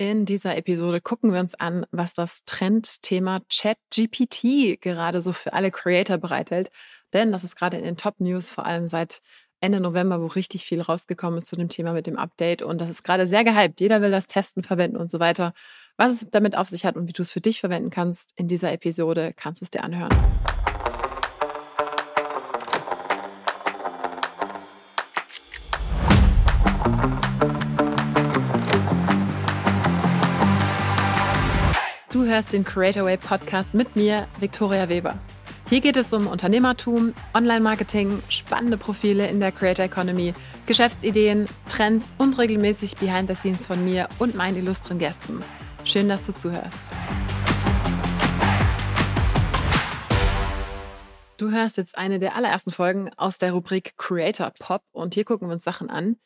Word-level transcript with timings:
In 0.00 0.26
dieser 0.26 0.56
Episode 0.56 1.00
gucken 1.00 1.32
wir 1.32 1.40
uns 1.40 1.56
an, 1.56 1.84
was 1.90 2.14
das 2.14 2.44
Trendthema 2.44 3.40
ChatGPT 3.52 4.80
gerade 4.80 5.20
so 5.20 5.32
für 5.32 5.54
alle 5.54 5.72
Creator 5.72 6.18
bereithält. 6.18 6.70
Denn 7.12 7.32
das 7.32 7.42
ist 7.42 7.56
gerade 7.56 7.78
in 7.78 7.82
den 7.82 7.96
Top 7.96 8.20
News, 8.20 8.48
vor 8.48 8.64
allem 8.64 8.86
seit 8.86 9.20
Ende 9.60 9.80
November, 9.80 10.22
wo 10.22 10.26
richtig 10.26 10.64
viel 10.64 10.80
rausgekommen 10.80 11.38
ist 11.38 11.48
zu 11.48 11.56
dem 11.56 11.68
Thema 11.68 11.94
mit 11.94 12.06
dem 12.06 12.16
Update. 12.16 12.62
Und 12.62 12.80
das 12.80 12.90
ist 12.90 13.02
gerade 13.02 13.26
sehr 13.26 13.42
gehypt. 13.42 13.80
Jeder 13.80 14.00
will 14.00 14.12
das 14.12 14.28
testen, 14.28 14.62
verwenden 14.62 14.98
und 14.98 15.10
so 15.10 15.18
weiter. 15.18 15.52
Was 15.96 16.12
es 16.12 16.26
damit 16.30 16.56
auf 16.56 16.68
sich 16.68 16.86
hat 16.86 16.94
und 16.94 17.08
wie 17.08 17.12
du 17.12 17.22
es 17.22 17.32
für 17.32 17.40
dich 17.40 17.58
verwenden 17.58 17.90
kannst, 17.90 18.30
in 18.36 18.46
dieser 18.46 18.70
Episode 18.72 19.32
kannst 19.34 19.62
du 19.62 19.64
es 19.64 19.72
dir 19.72 19.82
anhören. 19.82 20.16
Hörst 32.38 32.52
den 32.52 32.64
Creator 32.64 33.02
Way 33.02 33.16
Podcast 33.16 33.74
mit 33.74 33.96
mir, 33.96 34.28
Viktoria 34.38 34.88
Weber. 34.88 35.18
Hier 35.68 35.80
geht 35.80 35.96
es 35.96 36.12
um 36.12 36.28
Unternehmertum, 36.28 37.12
Online-Marketing, 37.34 38.22
spannende 38.28 38.76
Profile 38.76 39.26
in 39.26 39.40
der 39.40 39.50
Creator 39.50 39.86
Economy, 39.86 40.34
Geschäftsideen, 40.66 41.48
Trends 41.68 42.12
und 42.16 42.38
regelmäßig 42.38 42.94
Behind 42.98 43.28
the 43.28 43.34
Scenes 43.34 43.66
von 43.66 43.84
mir 43.84 44.08
und 44.20 44.36
meinen 44.36 44.56
illustren 44.56 45.00
Gästen. 45.00 45.42
Schön, 45.82 46.08
dass 46.08 46.26
du 46.26 46.32
zuhörst. 46.32 46.92
Du 51.38 51.50
hörst 51.50 51.76
jetzt 51.76 51.98
eine 51.98 52.20
der 52.20 52.36
allerersten 52.36 52.70
Folgen 52.70 53.10
aus 53.16 53.38
der 53.38 53.50
Rubrik 53.50 53.94
Creator 53.96 54.52
Pop 54.60 54.82
und 54.92 55.14
hier 55.14 55.24
gucken 55.24 55.48
wir 55.48 55.54
uns 55.54 55.64
Sachen 55.64 55.90
an, 55.90 56.18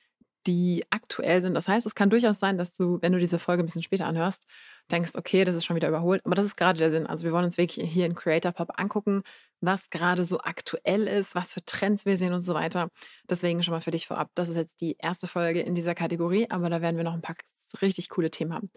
die 0.47 0.85
aktuell 0.91 1.41
sind. 1.41 1.55
Das 1.55 1.69
heißt, 1.69 1.87
es 1.87 1.95
kann 1.95 2.11
durchaus 2.11 2.39
sein, 2.39 2.59
dass 2.59 2.75
du, 2.75 2.99
wenn 3.01 3.13
du 3.13 3.19
diese 3.19 3.39
Folge 3.39 3.63
ein 3.63 3.67
bisschen 3.67 3.83
später 3.83 4.07
anhörst, 4.07 4.47
denkst, 4.91 5.13
okay, 5.15 5.45
das 5.45 5.55
ist 5.55 5.65
schon 5.65 5.77
wieder 5.77 5.89
überholt. 5.89 6.25
Aber 6.25 6.35
das 6.35 6.47
ist 6.47 6.57
gerade 6.57 6.79
der 6.79 6.91
Sinn. 6.91 7.07
Also 7.07 7.25
wir 7.25 7.33
wollen 7.33 7.45
uns 7.45 7.59
wirklich 7.59 7.89
hier 7.89 8.07
in 8.07 8.15
Creator 8.15 8.53
Pop 8.53 8.71
angucken, 8.77 9.23
was 9.61 9.91
gerade 9.91 10.25
so 10.25 10.41
aktuell 10.41 11.07
ist, 11.07 11.35
was 11.35 11.53
für 11.53 11.65
Trends 11.65 12.05
wir 12.05 12.17
sehen 12.17 12.33
und 12.33 12.41
so 12.41 12.55
weiter. 12.55 12.89
Deswegen 13.31 13.63
schon 13.63 13.73
mal 13.73 13.81
für 13.81 13.93
dich 13.93 14.07
vorab. 14.07 14.31
Das 14.35 14.49
ist 14.49 14.57
jetzt 14.57 14.81
die 14.81 14.97
erste 14.99 15.29
Folge 15.29 15.61
in 15.61 15.75
dieser 15.75 15.95
Kategorie, 15.95 16.47
aber 16.51 16.69
da 16.69 16.81
werden 16.81 16.97
wir 16.97 17.05
noch 17.05 17.15
ein 17.15 17.23
paar 17.23 17.37
richtig 17.81 18.09
coole 18.09 18.31
Themen 18.31 18.53
haben. 18.53 18.71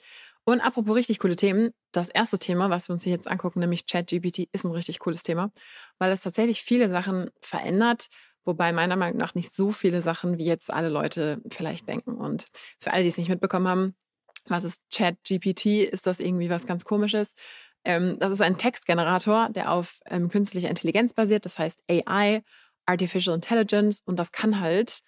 Und 0.44 0.62
apropos 0.62 0.96
richtig 0.96 1.20
coole 1.20 1.36
Themen, 1.36 1.72
das 1.92 2.10
erste 2.10 2.38
Thema, 2.38 2.70
was 2.70 2.88
wir 2.88 2.94
uns 2.94 3.04
hier 3.04 3.14
jetzt 3.14 3.28
angucken, 3.28 3.60
nämlich 3.60 3.88
ChatGPT, 3.88 4.48
ist 4.52 4.64
ein 4.64 4.72
richtig 4.72 5.00
cooles 5.00 5.24
Thema, 5.24 5.52
weil 5.98 6.12
es 6.12 6.22
tatsächlich 6.22 6.62
viele 6.62 6.88
Sachen 6.88 7.32
verändert 7.42 8.08
Wobei 8.46 8.72
meiner 8.72 8.96
Meinung 8.96 9.18
nach 9.18 9.36
nicht 9.36 9.52
so 9.52 9.72
viele 9.72 10.02
Sachen, 10.02 10.38
wie 10.38 10.46
jetzt 10.46 10.72
alle 10.72 10.90
Leute 10.90 11.42
vielleicht 11.50 11.90
denken. 11.90 12.16
Und 12.16 12.48
für 12.80 12.94
alle, 12.94 13.04
die 13.04 13.10
es 13.10 13.18
nicht 13.18 13.30
mitbekommen 13.30 13.68
haben, 13.68 13.96
was 14.48 14.64
ist 14.64 14.82
ChatGPT? 14.94 15.66
Ist 15.92 16.06
das 16.06 16.20
irgendwie 16.20 16.50
was 16.50 16.68
ganz 16.68 16.86
Komisches? 16.86 17.34
Ähm, 17.84 18.18
das 18.20 18.32
ist 18.32 18.42
ein 18.42 18.58
Textgenerator, 18.58 19.50
der 19.50 19.72
auf 19.72 20.00
ähm, 20.06 20.30
künstlicher 20.30 20.70
Intelligenz 20.70 21.14
basiert, 21.14 21.46
das 21.46 21.58
heißt 21.58 21.84
AI, 21.90 22.44
Artificial 22.86 23.36
Intelligence. 23.36 24.02
Und 24.06 24.20
das 24.20 24.32
kann 24.32 24.60
halt 24.60 25.02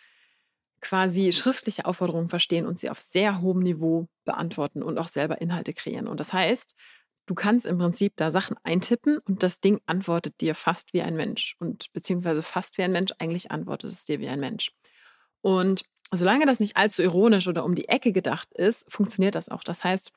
quasi 0.82 1.32
schriftliche 1.32 1.86
Aufforderungen 1.86 2.30
verstehen 2.30 2.66
und 2.66 2.80
sie 2.80 2.90
auf 2.90 3.00
sehr 3.00 3.42
hohem 3.42 3.60
Niveau 3.60 4.08
beantworten 4.26 4.84
und 4.84 4.98
auch 4.98 5.08
selber 5.08 5.42
Inhalte 5.42 5.74
kreieren. 5.74 6.08
Und 6.08 6.20
das 6.20 6.34
heißt, 6.34 6.76
Du 7.28 7.36
kannst 7.36 7.66
im 7.66 7.78
Prinzip 7.78 8.14
da 8.16 8.32
Sachen 8.32 8.56
eintippen 8.64 9.20
und 9.20 9.44
das 9.44 9.60
Ding 9.60 9.82
antwortet 9.86 10.40
dir 10.40 10.56
fast 10.56 10.94
wie 10.94 11.02
ein 11.02 11.16
Mensch. 11.16 11.56
Und 11.60 11.92
beziehungsweise 11.92 12.42
fast 12.42 12.78
wie 12.78 12.84
ein 12.84 12.94
Mensch, 12.94 13.12
eigentlich 13.20 13.52
antwortet 13.52 13.92
es 13.92 14.06
dir 14.06 14.20
wie 14.20 14.30
ein 14.30 14.40
Mensch. 14.40 14.72
Und 15.42 15.84
solange 16.12 16.46
das 16.46 16.62
nicht 16.62 16.78
allzu 16.78 17.04
ironisch 17.04 17.48
oder 17.48 17.66
um 17.66 17.76
die 17.76 17.90
Ecke 17.90 18.14
gedacht 18.14 18.48
ist, 18.54 18.86
funktioniert 18.92 19.36
das 19.36 19.50
auch. 19.50 19.64
Das 19.64 19.84
heißt, 19.84 20.14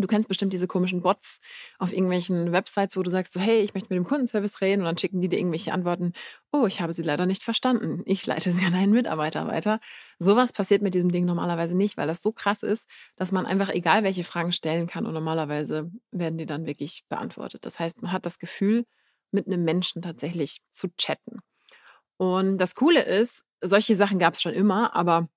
Du 0.00 0.06
kennst 0.06 0.28
bestimmt 0.28 0.52
diese 0.52 0.68
komischen 0.68 1.02
Bots 1.02 1.40
auf 1.78 1.92
irgendwelchen 1.92 2.52
Websites, 2.52 2.96
wo 2.96 3.02
du 3.02 3.10
sagst 3.10 3.32
so, 3.32 3.40
hey, 3.40 3.60
ich 3.62 3.74
möchte 3.74 3.92
mit 3.92 3.96
dem 3.96 4.04
Kundenservice 4.04 4.60
reden 4.60 4.82
und 4.82 4.84
dann 4.84 4.96
schicken 4.96 5.20
die 5.20 5.28
dir 5.28 5.38
irgendwelche 5.38 5.72
Antworten. 5.72 6.12
Oh, 6.52 6.66
ich 6.66 6.80
habe 6.80 6.92
sie 6.92 7.02
leider 7.02 7.26
nicht 7.26 7.42
verstanden. 7.42 8.02
Ich 8.06 8.24
leite 8.24 8.52
sie 8.52 8.64
an 8.64 8.74
einen 8.74 8.92
Mitarbeiter 8.92 9.48
weiter. 9.48 9.80
Sowas 10.20 10.52
passiert 10.52 10.82
mit 10.82 10.94
diesem 10.94 11.10
Ding 11.10 11.24
normalerweise 11.24 11.76
nicht, 11.76 11.96
weil 11.96 12.06
das 12.06 12.22
so 12.22 12.30
krass 12.30 12.62
ist, 12.62 12.88
dass 13.16 13.32
man 13.32 13.44
einfach 13.44 13.70
egal 13.70 14.04
welche 14.04 14.22
Fragen 14.22 14.52
stellen 14.52 14.86
kann 14.86 15.04
und 15.04 15.14
normalerweise 15.14 15.90
werden 16.12 16.38
die 16.38 16.46
dann 16.46 16.64
wirklich 16.64 17.04
beantwortet. 17.08 17.66
Das 17.66 17.80
heißt, 17.80 18.00
man 18.00 18.12
hat 18.12 18.24
das 18.24 18.38
Gefühl, 18.38 18.84
mit 19.32 19.46
einem 19.46 19.64
Menschen 19.64 20.00
tatsächlich 20.00 20.60
zu 20.70 20.88
chatten. 20.96 21.40
Und 22.16 22.58
das 22.58 22.74
Coole 22.74 23.02
ist, 23.02 23.42
solche 23.60 23.96
Sachen 23.96 24.18
gab 24.18 24.34
es 24.34 24.42
schon 24.42 24.52
immer, 24.52 24.94
aber 24.94 25.28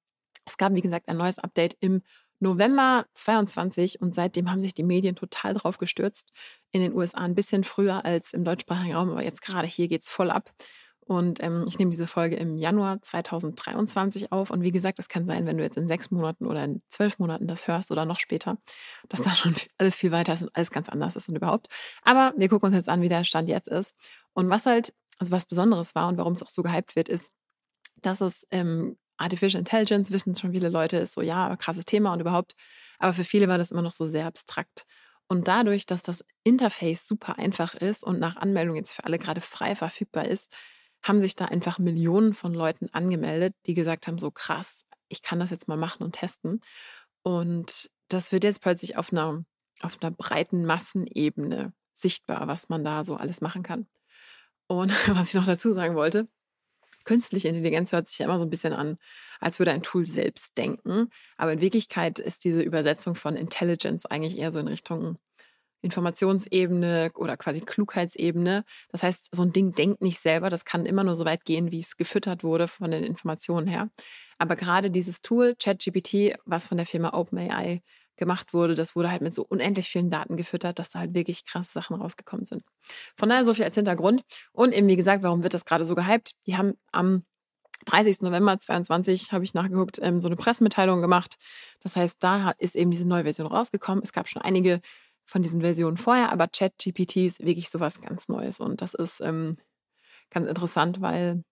es 0.45 0.57
gab, 0.57 0.73
wie 0.73 0.81
gesagt, 0.81 1.07
ein 1.07 1.17
neues 1.17 1.39
Update 1.39 1.75
im 1.79 2.01
November 2.41 3.05
22 3.13 4.01
und 4.01 4.15
seitdem 4.15 4.49
haben 4.49 4.61
sich 4.61 4.73
die 4.73 4.83
Medien 4.83 5.15
total 5.15 5.53
drauf 5.53 5.77
gestürzt. 5.77 6.33
In 6.71 6.81
den 6.81 6.93
USA 6.93 7.19
ein 7.19 7.35
bisschen 7.35 7.63
früher 7.63 8.03
als 8.03 8.33
im 8.33 8.43
deutschsprachigen 8.43 8.95
Raum, 8.95 9.11
aber 9.11 9.23
jetzt 9.23 9.41
gerade 9.41 9.67
hier 9.67 9.87
geht 9.87 10.01
es 10.01 10.11
voll 10.11 10.31
ab. 10.31 10.51
Und 11.11 11.43
ähm, 11.43 11.65
ich 11.67 11.77
nehme 11.77 11.91
diese 11.91 12.07
Folge 12.07 12.35
im 12.37 12.57
Januar 12.57 13.01
2023 13.01 14.31
auf. 14.31 14.49
Und 14.49 14.61
wie 14.61 14.71
gesagt, 14.71 14.97
es 14.97 15.09
kann 15.09 15.25
sein, 15.25 15.45
wenn 15.45 15.57
du 15.57 15.63
jetzt 15.63 15.77
in 15.77 15.87
sechs 15.87 16.09
Monaten 16.09 16.45
oder 16.45 16.63
in 16.63 16.81
zwölf 16.87 17.19
Monaten 17.19 17.47
das 17.47 17.67
hörst 17.67 17.91
oder 17.91 18.05
noch 18.05 18.19
später, 18.19 18.57
dass 19.09 19.21
da 19.21 19.35
schon 19.35 19.55
alles 19.77 19.95
viel 19.95 20.11
weiter 20.11 20.33
ist 20.33 20.43
und 20.43 20.55
alles 20.55 20.71
ganz 20.71 20.89
anders 20.89 21.15
ist 21.15 21.27
und 21.27 21.35
überhaupt. 21.35 21.67
Aber 22.03 22.33
wir 22.37 22.49
gucken 22.49 22.67
uns 22.67 22.75
jetzt 22.75 22.89
an, 22.89 23.01
wie 23.01 23.09
der 23.09 23.23
Stand 23.23 23.49
jetzt 23.49 23.67
ist. 23.67 23.93
Und 24.33 24.49
was 24.49 24.65
halt, 24.65 24.93
also 25.19 25.31
was 25.31 25.45
Besonderes 25.45 25.95
war 25.95 26.07
und 26.07 26.17
warum 26.17 26.33
es 26.33 26.43
auch 26.43 26.49
so 26.49 26.63
gehypt 26.63 26.95
wird, 26.95 27.09
ist, 27.09 27.33
dass 28.01 28.21
es 28.21 28.47
ähm, 28.51 28.97
Artificial 29.21 29.59
Intelligence 29.59 30.11
wissen 30.11 30.35
schon 30.35 30.51
viele 30.51 30.69
Leute, 30.69 30.97
ist 30.97 31.13
so, 31.13 31.21
ja, 31.21 31.55
krasses 31.55 31.85
Thema 31.85 32.13
und 32.13 32.19
überhaupt. 32.19 32.53
Aber 32.99 33.13
für 33.13 33.23
viele 33.23 33.47
war 33.47 33.57
das 33.57 33.71
immer 33.71 33.81
noch 33.81 33.91
so 33.91 34.05
sehr 34.05 34.25
abstrakt. 34.25 34.85
Und 35.27 35.47
dadurch, 35.47 35.85
dass 35.85 36.03
das 36.03 36.25
Interface 36.43 37.07
super 37.07 37.37
einfach 37.37 37.73
ist 37.73 38.03
und 38.03 38.19
nach 38.19 38.35
Anmeldung 38.35 38.75
jetzt 38.75 38.93
für 38.93 39.05
alle 39.05 39.17
gerade 39.17 39.39
frei 39.39 39.75
verfügbar 39.75 40.27
ist, 40.27 40.53
haben 41.03 41.19
sich 41.19 41.35
da 41.35 41.45
einfach 41.45 41.79
Millionen 41.79 42.33
von 42.33 42.53
Leuten 42.53 42.89
angemeldet, 42.91 43.55
die 43.65 43.73
gesagt 43.73 44.07
haben, 44.07 44.19
so 44.19 44.29
krass, 44.29 44.85
ich 45.07 45.21
kann 45.21 45.39
das 45.39 45.49
jetzt 45.49 45.67
mal 45.67 45.77
machen 45.77 46.03
und 46.03 46.13
testen. 46.13 46.61
Und 47.23 47.89
das 48.09 48.31
wird 48.31 48.43
jetzt 48.43 48.61
plötzlich 48.61 48.97
auf 48.97 49.11
einer, 49.11 49.43
auf 49.81 49.97
einer 50.01 50.11
breiten 50.11 50.65
Massenebene 50.65 51.73
sichtbar, 51.93 52.47
was 52.47 52.69
man 52.69 52.83
da 52.83 53.03
so 53.03 53.15
alles 53.15 53.41
machen 53.41 53.63
kann. 53.63 53.87
Und 54.67 54.91
was 55.15 55.29
ich 55.29 55.33
noch 55.35 55.45
dazu 55.45 55.73
sagen 55.73 55.95
wollte, 55.95 56.27
künstliche 57.05 57.47
Intelligenz 57.47 57.91
hört 57.91 58.07
sich 58.07 58.19
ja 58.19 58.25
immer 58.25 58.37
so 58.37 58.43
ein 58.43 58.49
bisschen 58.49 58.73
an, 58.73 58.97
als 59.39 59.59
würde 59.59 59.71
ein 59.71 59.83
Tool 59.83 60.05
selbst 60.05 60.57
denken. 60.57 61.09
Aber 61.37 61.53
in 61.53 61.61
Wirklichkeit 61.61 62.19
ist 62.19 62.43
diese 62.43 62.61
Übersetzung 62.61 63.15
von 63.15 63.35
Intelligence 63.35 64.05
eigentlich 64.05 64.37
eher 64.37 64.51
so 64.51 64.59
in 64.59 64.67
Richtung 64.67 65.17
Informationsebene 65.81 67.11
oder 67.15 67.37
quasi 67.37 67.61
Klugheitsebene. 67.61 68.63
Das 68.89 69.03
heißt, 69.03 69.29
so 69.31 69.41
ein 69.41 69.51
Ding 69.51 69.71
denkt 69.71 70.01
nicht 70.01 70.19
selber, 70.19 70.49
das 70.49 70.65
kann 70.65 70.85
immer 70.85 71.03
nur 71.03 71.15
so 71.15 71.25
weit 71.25 71.43
gehen, 71.45 71.71
wie 71.71 71.79
es 71.79 71.97
gefüttert 71.97 72.43
wurde 72.43 72.67
von 72.67 72.91
den 72.91 73.03
Informationen 73.03 73.67
her. 73.67 73.89
Aber 74.37 74.55
gerade 74.55 74.91
dieses 74.91 75.21
Tool, 75.21 75.55
ChatGPT, 75.55 76.35
was 76.45 76.67
von 76.67 76.77
der 76.77 76.85
Firma 76.85 77.13
OpenAI 77.13 77.81
gemacht 78.17 78.53
wurde, 78.53 78.75
das 78.75 78.95
wurde 78.95 79.11
halt 79.11 79.21
mit 79.21 79.33
so 79.33 79.45
unendlich 79.47 79.89
vielen 79.89 80.09
Daten 80.09 80.37
gefüttert, 80.37 80.79
dass 80.79 80.89
da 80.89 80.99
halt 80.99 81.13
wirklich 81.13 81.45
krasse 81.45 81.71
Sachen 81.71 81.95
rausgekommen 81.95 82.45
sind. 82.45 82.63
Von 83.15 83.29
daher 83.29 83.43
so 83.43 83.53
viel 83.53 83.65
als 83.65 83.75
Hintergrund. 83.75 84.23
Und 84.51 84.73
eben, 84.73 84.87
wie 84.87 84.95
gesagt, 84.95 85.23
warum 85.23 85.43
wird 85.43 85.53
das 85.53 85.65
gerade 85.65 85.85
so 85.85 85.95
gehypt? 85.95 86.31
Die 86.45 86.57
haben 86.57 86.73
am 86.91 87.23
30. 87.85 88.21
November 88.21 88.59
2022 88.59 89.31
habe 89.31 89.43
ich 89.43 89.53
nachgeguckt, 89.53 89.99
ähm, 90.01 90.21
so 90.21 90.27
eine 90.27 90.35
Pressemitteilung 90.35 91.01
gemacht. 91.01 91.35
Das 91.81 91.95
heißt, 91.95 92.17
da 92.19 92.51
ist 92.57 92.75
eben 92.75 92.91
diese 92.91 93.07
neue 93.07 93.23
Version 93.23 93.47
rausgekommen. 93.47 94.03
Es 94.03 94.13
gab 94.13 94.27
schon 94.27 94.41
einige 94.41 94.81
von 95.25 95.41
diesen 95.41 95.61
Versionen 95.61 95.97
vorher, 95.97 96.31
aber 96.31 96.47
ChatGPT 96.47 97.17
ist 97.17 97.39
wirklich 97.39 97.69
sowas 97.69 98.01
ganz 98.01 98.27
Neues. 98.27 98.59
Und 98.59 98.81
das 98.81 98.93
ist 98.93 99.21
ähm, 99.21 99.57
ganz 100.29 100.47
interessant, 100.47 101.01
weil 101.01 101.43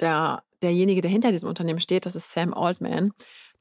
der, 0.00 0.42
derjenige, 0.62 1.00
der 1.00 1.10
hinter 1.10 1.30
diesem 1.30 1.48
Unternehmen 1.48 1.80
steht, 1.80 2.06
das 2.06 2.16
ist 2.16 2.30
Sam 2.30 2.54
Altman, 2.54 3.12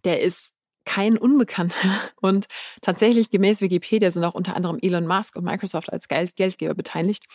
der 0.03 0.21
ist 0.21 0.53
kein 0.87 1.17
Unbekannter. 1.17 1.77
Und 2.21 2.47
tatsächlich 2.81 3.29
gemäß 3.29 3.61
Wikipedia 3.61 4.09
sind 4.09 4.23
auch 4.23 4.33
unter 4.33 4.55
anderem 4.55 4.79
Elon 4.81 5.05
Musk 5.05 5.35
und 5.35 5.43
Microsoft 5.43 5.91
als 5.91 6.07
Geld 6.07 6.35
Geldgeber 6.35 6.73
beteiligt. 6.73 7.25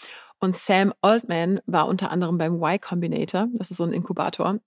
Und 0.40 0.56
Sam 0.56 0.93
Altman 1.02 1.60
war 1.66 1.87
unter 1.87 2.10
anderem 2.10 2.38
beim 2.38 2.54
Y 2.54 2.81
Combinator, 2.81 3.49
das 3.52 3.70
ist 3.70 3.76
so 3.76 3.84
ein 3.84 3.93
Inkubator, 3.93 4.58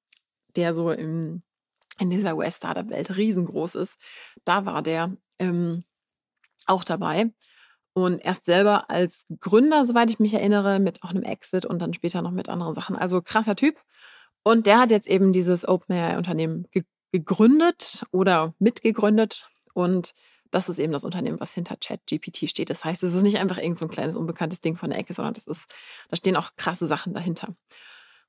der 0.56 0.76
so 0.76 0.92
im, 0.92 1.42
in 2.00 2.10
dieser 2.12 2.38
US-Startup-Welt 2.38 3.18
riesengroß 3.18 3.76
ist. 3.76 3.98
Da 4.46 4.66
war 4.66 4.82
der 4.82 5.18
ähm, 5.40 5.84
auch 6.68 6.84
dabei. 6.84 7.32
Und 7.94 8.20
erst 8.20 8.46
selber 8.46 8.90
als 8.90 9.26
Gründer, 9.40 9.86
soweit 9.86 10.12
ich 10.12 10.20
mich 10.20 10.34
erinnere, 10.34 10.80
mit 10.80 11.04
auch 11.04 11.10
einem 11.10 11.24
Exit 11.24 11.66
und 11.66 11.80
dann 11.80 11.94
später 11.94 12.22
noch 12.22 12.32
mit 12.32 12.50
anderen 12.50 12.74
Sachen. 12.74 12.96
Also 12.96 13.22
krasser 13.22 13.56
Typ. 13.56 13.78
Und 14.44 14.68
der 14.68 14.80
hat 14.80 14.92
jetzt 14.92 15.08
eben 15.08 15.34
dieses 15.34 15.68
OpenAI-Unternehmen 15.68 16.68
gegründet 17.20 18.06
oder 18.12 18.54
mitgegründet. 18.60 19.50
Und 19.74 20.14
das 20.52 20.70
ist 20.70 20.80
eben 20.80 20.94
das 20.94 21.04
Unternehmen, 21.04 21.40
was 21.40 21.54
hinter 21.54 21.76
ChatGPT 21.76 22.50
steht. 22.50 22.70
Das 22.70 22.86
heißt, 22.86 23.04
es 23.04 23.14
ist 23.14 23.24
nicht 23.24 23.38
einfach 23.38 23.58
irgend 23.58 23.78
so 23.78 23.86
ein 23.86 23.92
kleines 23.92 24.16
unbekanntes 24.16 24.62
Ding 24.62 24.76
von 24.76 24.90
der 24.90 25.00
Ecke, 25.00 25.14
sondern 25.14 25.34
das 25.34 25.48
ist, 25.48 25.74
da 26.10 26.16
stehen 26.16 26.38
auch 26.38 26.52
krasse 26.56 26.88
Sachen 26.88 27.14
dahinter. 27.14 27.56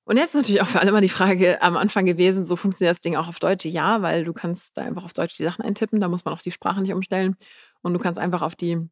Und 0.04 0.16
jetzt 0.16 0.34
natürlich 0.34 0.62
auch 0.62 0.68
für 0.68 0.80
alle 0.80 0.92
mal 0.92 1.00
die 1.00 1.08
Frage 1.08 1.60
am 1.62 1.76
Anfang 1.76 2.06
gewesen, 2.06 2.44
so 2.44 2.54
funktioniert 2.54 2.94
das 2.94 3.00
Ding 3.00 3.16
auch 3.16 3.28
auf 3.28 3.40
Deutsch? 3.40 3.64
Ja, 3.64 4.02
weil 4.02 4.24
du 4.24 4.32
kannst 4.32 4.76
da 4.76 4.82
einfach 4.82 5.04
auf 5.04 5.12
Deutsch 5.12 5.34
die 5.34 5.42
Sachen 5.42 5.64
eintippen, 5.64 6.00
da 6.00 6.08
muss 6.08 6.24
man 6.24 6.32
auch 6.32 6.42
die 6.42 6.52
Sprache 6.52 6.80
nicht 6.80 6.92
umstellen. 6.92 7.36
Und 7.82 7.92
du 7.92 7.98
kannst 7.98 8.18
einfach 8.20 8.42
auf 8.42 8.54
die, 8.54 8.88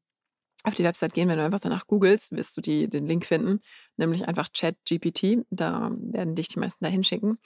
auf 0.64 0.74
die 0.74 0.82
Website 0.82 1.14
gehen. 1.14 1.28
Wenn 1.28 1.38
du 1.38 1.44
einfach 1.44 1.60
danach 1.60 1.86
googelst, 1.86 2.32
wirst 2.32 2.56
du 2.56 2.60
die, 2.60 2.90
den 2.90 3.06
Link 3.06 3.26
finden, 3.26 3.60
nämlich 3.96 4.26
einfach 4.26 4.48
ChatGPT. 4.52 5.44
Da 5.50 5.92
werden 5.96 6.34
dich 6.34 6.48
die 6.48 6.58
meisten 6.58 6.84
da 6.84 6.90
hinschicken. 6.90 7.38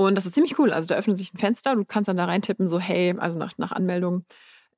Und 0.00 0.14
das 0.14 0.24
ist 0.24 0.32
ziemlich 0.32 0.58
cool. 0.58 0.72
Also 0.72 0.86
da 0.86 0.94
öffnet 0.94 1.18
sich 1.18 1.34
ein 1.34 1.36
Fenster, 1.36 1.76
du 1.76 1.84
kannst 1.84 2.08
dann 2.08 2.16
da 2.16 2.24
reintippen, 2.24 2.68
so 2.68 2.80
hey, 2.80 3.14
also 3.18 3.36
nach, 3.36 3.52
nach 3.58 3.70
Anmeldung, 3.70 4.24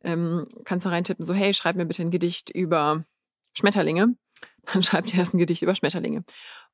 ähm, 0.02 0.48
kannst 0.64 0.84
da 0.84 0.90
reintippen, 0.90 1.24
so 1.24 1.32
hey, 1.32 1.54
schreib 1.54 1.76
mir 1.76 1.86
bitte 1.86 2.02
ein 2.02 2.10
Gedicht 2.10 2.50
über 2.50 3.04
Schmetterlinge. 3.52 4.16
Dann 4.72 4.82
schreibt 4.82 5.12
dir 5.12 5.18
das 5.18 5.32
ein 5.32 5.38
Gedicht 5.38 5.62
über 5.62 5.76
Schmetterlinge. 5.76 6.24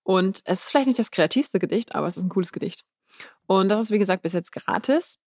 Und 0.02 0.40
es 0.46 0.60
ist 0.60 0.70
vielleicht 0.70 0.86
nicht 0.86 0.98
das 0.98 1.10
kreativste 1.10 1.58
Gedicht, 1.58 1.94
aber 1.94 2.06
es 2.06 2.16
ist 2.16 2.22
ein 2.22 2.30
cooles 2.30 2.50
Gedicht. 2.52 2.84
Und 3.46 3.68
das 3.68 3.82
ist, 3.82 3.90
wie 3.90 3.98
gesagt, 3.98 4.22
bis 4.22 4.32
jetzt 4.32 4.50
gratis. 4.50 5.18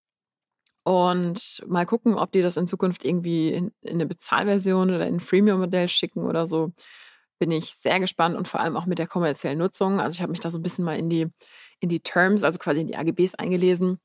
Und 0.84 1.64
mal 1.68 1.86
gucken, 1.86 2.16
ob 2.16 2.32
die 2.32 2.42
das 2.42 2.58
in 2.58 2.66
Zukunft 2.66 3.06
irgendwie 3.06 3.50
in, 3.50 3.72
in 3.82 3.96
eine 3.96 4.08
Bezahlversion 4.08 4.90
oder 4.90 5.06
in 5.06 5.18
ein 5.18 5.20
Freemium-Modell 5.20 5.90
schicken 5.90 6.26
oder 6.26 6.48
so. 6.48 6.72
Bin 7.42 7.50
ich 7.50 7.74
sehr 7.74 8.00
gespannt 8.00 8.36
und 8.36 8.48
vor 8.48 8.60
allem 8.60 8.78
auch 8.78 8.86
mit 8.86 9.00
der 9.00 9.08
kommerziellen 9.08 9.58
Nutzung. 9.58 10.00
Also 10.00 10.14
ich 10.14 10.22
habe 10.22 10.30
mich 10.30 10.42
da 10.42 10.52
so 10.52 10.60
ein 10.60 10.62
bisschen 10.62 10.86
mal 10.86 11.00
in 11.00 11.10
die, 11.10 11.26
in 11.80 11.90
die 11.90 12.00
Terms, 12.00 12.44
also 12.44 12.60
quasi 12.60 12.82
in 12.82 12.88
die 12.88 12.96
AGBs 12.96 13.34
eingelesen. 13.34 14.00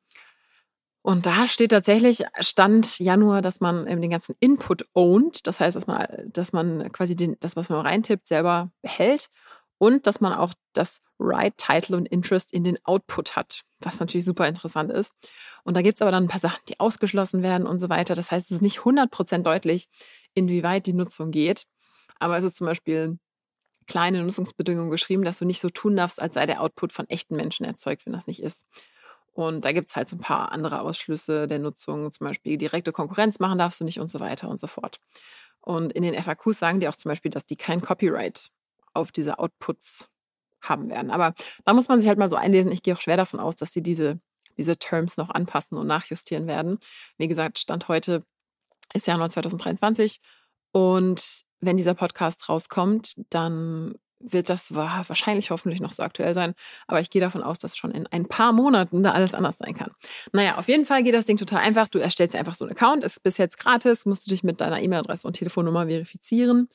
Und 1.03 1.27
da 1.27 1.47
steht 1.47 1.73
tatsächlich 1.73 2.25
Stand 2.41 2.99
Januar, 2.99 3.43
dass 3.43 3.61
man 3.61 3.85
den 3.85 4.09
ganzen 4.09 4.37
Input 4.41 4.87
owned. 4.94 5.47
Das 5.47 5.61
heißt, 5.61 5.77
dass 5.77 5.87
man, 5.87 6.06
dass 6.33 6.55
man 6.55 6.91
quasi 6.93 7.15
den, 7.15 7.37
das, 7.41 7.56
was 7.56 7.69
man 7.69 7.81
reintippt, 7.81 8.27
selber 8.27 8.71
behält 8.81 9.29
und 9.77 10.06
dass 10.06 10.23
man 10.23 10.32
auch 10.32 10.55
das 10.73 11.03
Right 11.19 11.59
Title 11.59 11.99
und 11.99 12.06
Interest 12.06 12.55
in 12.55 12.65
den 12.65 12.79
Output 12.85 13.37
hat, 13.37 13.65
was 13.81 14.00
natürlich 14.00 14.25
super 14.25 14.49
interessant 14.49 14.91
ist. 14.91 15.12
Und 15.62 15.77
da 15.77 15.82
gibt 15.82 15.99
es 15.99 16.03
aber 16.03 16.11
dann 16.11 16.25
ein 16.25 16.29
paar 16.29 16.41
Sachen, 16.41 16.62
die 16.71 16.81
ausgeschlossen 16.81 17.43
werden 17.43 17.67
und 17.67 17.81
so 17.81 17.91
weiter. 17.91 18.15
Das 18.15 18.31
heißt, 18.31 18.47
es 18.47 18.56
ist 18.56 18.62
nicht 18.62 18.79
100% 18.79 19.43
deutlich, 19.43 19.91
inwieweit 20.32 20.87
die 20.87 20.94
Nutzung 20.94 21.31
geht. 21.31 21.65
Aber 22.19 22.39
es 22.39 22.44
ist 22.44 22.56
zum 22.56 22.67
Beispiel 22.67 23.19
kleine 23.87 24.23
Nutzungsbedingungen 24.23 24.91
geschrieben, 24.91 25.25
dass 25.25 25.38
du 25.38 25.44
nicht 25.44 25.61
so 25.61 25.71
tun 25.71 25.97
darfst, 25.97 26.21
als 26.21 26.35
sei 26.35 26.47
der 26.47 26.61
Output 26.61 26.93
von 26.93 27.09
echten 27.09 27.37
Menschen 27.37 27.65
erzeugt, 27.65 28.06
wenn 28.06 28.12
das 28.12 28.27
nicht 28.27 28.43
ist. 28.43 28.65
Und 29.33 29.65
da 29.65 29.73
gibt 29.73 29.88
es 29.88 29.97
halt 29.97 30.09
so 30.09 30.17
ein 30.17 30.21
paar 30.21 30.53
andere 30.53 30.81
Ausschlüsse 30.81 31.47
der 31.47 31.59
Nutzung, 31.59 32.11
zum 32.11 32.27
Beispiel 32.27 32.56
direkte 32.56 32.93
Konkurrenz 32.93 33.38
machen 33.38 33.59
darfst 33.59 33.81
du 33.81 33.85
nicht 33.85 34.00
und 34.00 34.09
so 34.09 34.19
weiter 34.19 34.49
und 34.49 34.59
so 34.59 34.67
fort. 34.67 34.99
Und 35.61 35.93
in 35.93 36.03
den 36.03 36.15
FAQs 36.15 36.59
sagen 36.59 36.81
die 36.81 36.88
auch 36.88 36.94
zum 36.94 37.11
Beispiel, 37.11 37.31
dass 37.31 37.44
die 37.44 37.56
kein 37.56 37.81
Copyright 37.81 38.49
auf 38.94 39.12
diese 39.12 39.38
Outputs 39.38 40.09
haben 40.62 40.89
werden. 40.89 41.11
Aber 41.11 41.35
da 41.65 41.75
muss 41.75 41.89
man 41.89 42.00
sich 42.00 42.09
halt 42.09 42.19
mal 42.19 42.29
so 42.29 42.37
einlesen. 42.37 42.73
Ich 42.73 42.82
gehe 42.82 42.94
auch 42.94 43.00
schwer 43.00 43.17
davon 43.17 43.41
aus, 43.41 43.56
dass 43.56 43.73
sie 43.73 43.82
diese, 43.82 44.19
diese 44.56 44.77
Terms 44.79 45.17
noch 45.17 45.31
anpassen 45.31 45.77
und 45.77 45.87
nachjustieren 45.87 46.47
werden. 46.47 46.79
Wie 47.19 47.29
gesagt, 47.29 47.59
Stand 47.59 47.89
heute 47.89 48.23
ist 48.94 49.06
Januar 49.06 49.31
2023. 49.31 50.21
Und 50.76 51.40
wenn 51.61 51.78
dieser 51.78 51.94
Podcast 51.94 52.50
rauskommt, 52.50 53.14
dann 53.31 53.94
wird 54.20 54.50
das 54.50 54.75
wahrscheinlich 54.75 55.50
hoffentlich 55.50 55.81
noch 55.81 55.93
so 55.93 56.02
aktuell 56.02 56.34
sein. 56.34 56.52
Aber 56.87 57.00
ich 57.00 57.08
gehe 57.08 57.23
davon 57.23 57.43
aus, 57.43 57.58
dass 57.58 57.78
schon 57.78 57.93
in 57.93 58.06
ein 58.08 58.26
paar 58.26 58.52
Monaten 58.52 59.02
da 59.02 59.12
alles 59.12 59.32
anders 59.32 59.56
sein 59.56 59.73
kann. 59.73 59.90
Naja, 60.32 60.58
auf 60.58 60.69
jeden 60.69 60.84
Fall 60.84 61.02
geht 61.02 61.14
das 61.14 61.25
Ding 61.25 61.38
total 61.38 61.61
einfach. 61.61 61.88
Du 61.88 61.99
erstellst 61.99 62.37
einfach 62.37 62.55
so 62.55 62.67
einen 62.67 62.73
Account, 62.73 63.05
ist 63.05 63.23
bis 63.23 63.38
jetzt 63.38 63.58
gratis, 63.58 64.05
musst 64.05 64.26
du 64.26 64.31
dich 64.31 64.43
mit 64.43 64.61
deiner 64.61 64.82
E-Mail-Adresse 64.82 65.26
und 65.26 65.32
Telefonnummer 65.32 65.87
verifizieren. 65.87 66.69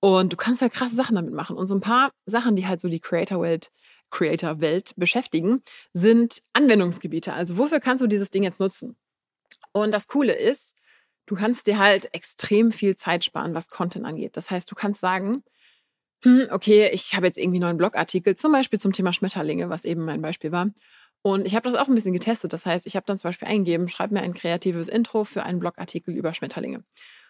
Und 0.00 0.32
du 0.32 0.36
kannst 0.36 0.60
halt 0.60 0.72
krasse 0.72 0.96
Sachen 0.96 1.14
damit 1.14 1.32
machen. 1.32 1.56
Und 1.56 1.68
so 1.68 1.74
ein 1.76 1.80
paar 1.80 2.10
Sachen, 2.24 2.56
die 2.56 2.66
halt 2.66 2.80
so 2.80 2.88
die 2.88 3.00
Creator-Welt 3.00 3.70
Creator-Welt 4.10 4.94
beschäftigen, 4.96 5.62
sind 5.92 6.42
Anwendungsgebiete. 6.52 7.32
Also 7.32 7.58
wofür 7.58 7.78
kannst 7.78 8.02
du 8.02 8.08
dieses 8.08 8.30
Ding 8.30 8.42
jetzt 8.42 8.58
nutzen? 8.58 8.96
Und 9.72 9.94
das 9.94 10.08
Coole 10.08 10.32
ist, 10.32 10.75
du 11.26 11.34
kannst 11.34 11.66
dir 11.66 11.78
halt 11.78 12.12
extrem 12.14 12.72
viel 12.72 12.96
Zeit 12.96 13.24
sparen, 13.24 13.54
was 13.54 13.68
Content 13.68 14.06
angeht. 14.06 14.36
Das 14.36 14.50
heißt, 14.50 14.70
du 14.70 14.74
kannst 14.74 15.00
sagen, 15.00 15.42
hm, 16.24 16.48
okay, 16.50 16.88
ich 16.92 17.14
habe 17.14 17.26
jetzt 17.26 17.38
irgendwie 17.38 17.58
einen 17.58 17.66
neuen 17.66 17.76
Blogartikel, 17.76 18.36
zum 18.36 18.52
Beispiel 18.52 18.78
zum 18.80 18.92
Thema 18.92 19.12
Schmetterlinge, 19.12 19.68
was 19.68 19.84
eben 19.84 20.04
mein 20.04 20.22
Beispiel 20.22 20.52
war. 20.52 20.70
Und 21.22 21.46
ich 21.46 21.56
habe 21.56 21.70
das 21.70 21.78
auch 21.78 21.88
ein 21.88 21.94
bisschen 21.94 22.12
getestet. 22.12 22.52
Das 22.52 22.66
heißt, 22.66 22.86
ich 22.86 22.96
habe 22.96 23.04
dann 23.06 23.18
zum 23.18 23.28
Beispiel 23.28 23.48
eingegeben, 23.48 23.88
schreib 23.88 24.12
mir 24.12 24.20
ein 24.20 24.34
kreatives 24.34 24.88
Intro 24.88 25.24
für 25.24 25.42
einen 25.42 25.58
Blogartikel 25.58 26.14
über 26.14 26.32
Schmetterlinge. 26.32 26.84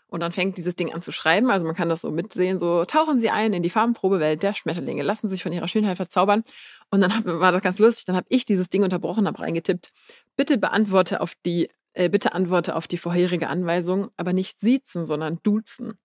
Und 0.09 0.21
dann 0.21 0.31
fängt 0.31 0.57
dieses 0.57 0.77
Ding 0.77 0.93
an 0.93 1.03
zu 1.03 1.11
schreiben. 1.11 1.51
Also 1.51 1.67
man 1.67 1.75
kann 1.75 1.89
das 1.89 2.03
so 2.03 2.11
mitsehen, 2.11 2.59
so 2.59 2.85
tauchen 2.85 3.19
Sie 3.19 3.31
ein 3.31 3.53
in 3.53 3.63
die 3.63 3.71
Farbenprobewelt 3.71 4.43
der 4.43 4.55
Schmetterlinge, 4.55 5.03
lassen 5.03 5.29
Sie 5.29 5.35
sich 5.35 5.43
von 5.43 5.53
ihrer 5.53 5.67
Schönheit 5.67 5.97
verzaubern. 5.97 6.45
Und 6.91 7.01
dann 7.01 7.11
war 7.25 7.53
das 7.53 7.63
ganz 7.63 7.79
lustig. 7.79 8.05
Dann 8.05 8.17
habe 8.17 8.27
ich 8.29 8.45
dieses 8.45 8.69
Ding 8.71 8.85
unterbrochen, 8.85 9.27
habe 9.27 9.41
reingetippt. 9.41 9.91
Bitte 10.37 10.59
beantworte 10.59 11.21
auf 11.21 11.33
die, 11.45 11.69
äh, 11.97 12.09
bitte 12.09 12.35
antworte 12.35 12.77
auf 12.77 12.87
die 12.87 12.99
vorherige 12.99 13.49
Anweisung, 13.49 14.11
aber 14.17 14.33
nicht 14.33 14.61
siezen, 14.61 15.05
sondern 15.05 15.41
duzen. 15.43 15.99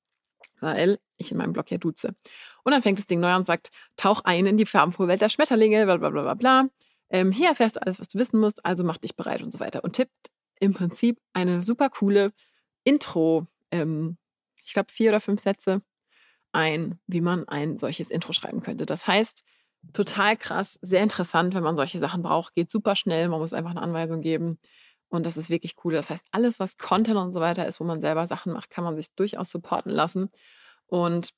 Weil 0.59 0.99
ich 1.17 1.31
in 1.31 1.37
meinem 1.37 1.53
Blog 1.53 1.69
ja 1.69 1.77
duze. 1.77 2.15
Und 2.63 2.71
dann 2.71 2.81
fängt 2.81 2.97
das 2.97 3.07
Ding 3.07 3.19
neu 3.19 3.29
an 3.29 3.41
und 3.41 3.45
sagt, 3.45 3.69
tauch 3.97 4.21
ein 4.23 4.45
in 4.45 4.57
die 4.57 4.65
farbenfrohe 4.65 5.07
Welt 5.07 5.21
der 5.21 5.29
Schmetterlinge, 5.29 5.85
bla 5.85 5.97
bla 5.97 6.09
bla 6.09 6.21
bla 6.21 6.33
bla. 6.35 6.69
Ähm, 7.09 7.31
hier 7.31 7.49
erfährst 7.49 7.75
du 7.75 7.81
alles, 7.81 7.99
was 7.99 8.07
du 8.07 8.17
wissen 8.19 8.39
musst, 8.39 8.65
also 8.65 8.83
mach 8.83 8.97
dich 8.97 9.15
bereit 9.15 9.41
und 9.41 9.51
so 9.51 9.59
weiter. 9.59 9.83
Und 9.83 9.93
tippt 9.93 10.31
im 10.59 10.73
Prinzip 10.73 11.19
eine 11.33 11.61
super 11.61 11.89
coole 11.89 12.31
Intro- 12.83 13.47
ähm, 13.71 14.17
ich 14.63 14.73
glaube, 14.73 14.91
vier 14.91 15.09
oder 15.09 15.19
fünf 15.19 15.41
Sätze 15.41 15.81
ein, 16.53 16.99
wie 17.07 17.21
man 17.21 17.47
ein 17.47 17.77
solches 17.77 18.09
Intro 18.09 18.33
schreiben 18.33 18.61
könnte. 18.61 18.85
Das 18.85 19.07
heißt, 19.07 19.43
total 19.93 20.37
krass, 20.37 20.77
sehr 20.81 21.03
interessant, 21.03 21.53
wenn 21.53 21.63
man 21.63 21.75
solche 21.75 21.99
Sachen 21.99 22.21
braucht, 22.21 22.53
geht 22.53 22.71
super 22.71 22.95
schnell, 22.95 23.29
man 23.29 23.39
muss 23.39 23.53
einfach 23.53 23.71
eine 23.71 23.81
Anweisung 23.81 24.21
geben. 24.21 24.59
Und 25.11 25.25
das 25.25 25.35
ist 25.35 25.49
wirklich 25.49 25.75
cool. 25.83 25.93
Das 25.93 26.09
heißt, 26.09 26.25
alles, 26.31 26.59
was 26.59 26.77
Content 26.77 27.17
und 27.17 27.33
so 27.33 27.41
weiter 27.41 27.67
ist, 27.67 27.81
wo 27.81 27.83
man 27.83 27.99
selber 27.99 28.25
Sachen 28.25 28.53
macht, 28.53 28.69
kann 28.69 28.85
man 28.85 28.95
sich 28.95 29.13
durchaus 29.13 29.49
supporten 29.49 29.91
lassen. 29.91 30.29
Und 30.87 31.31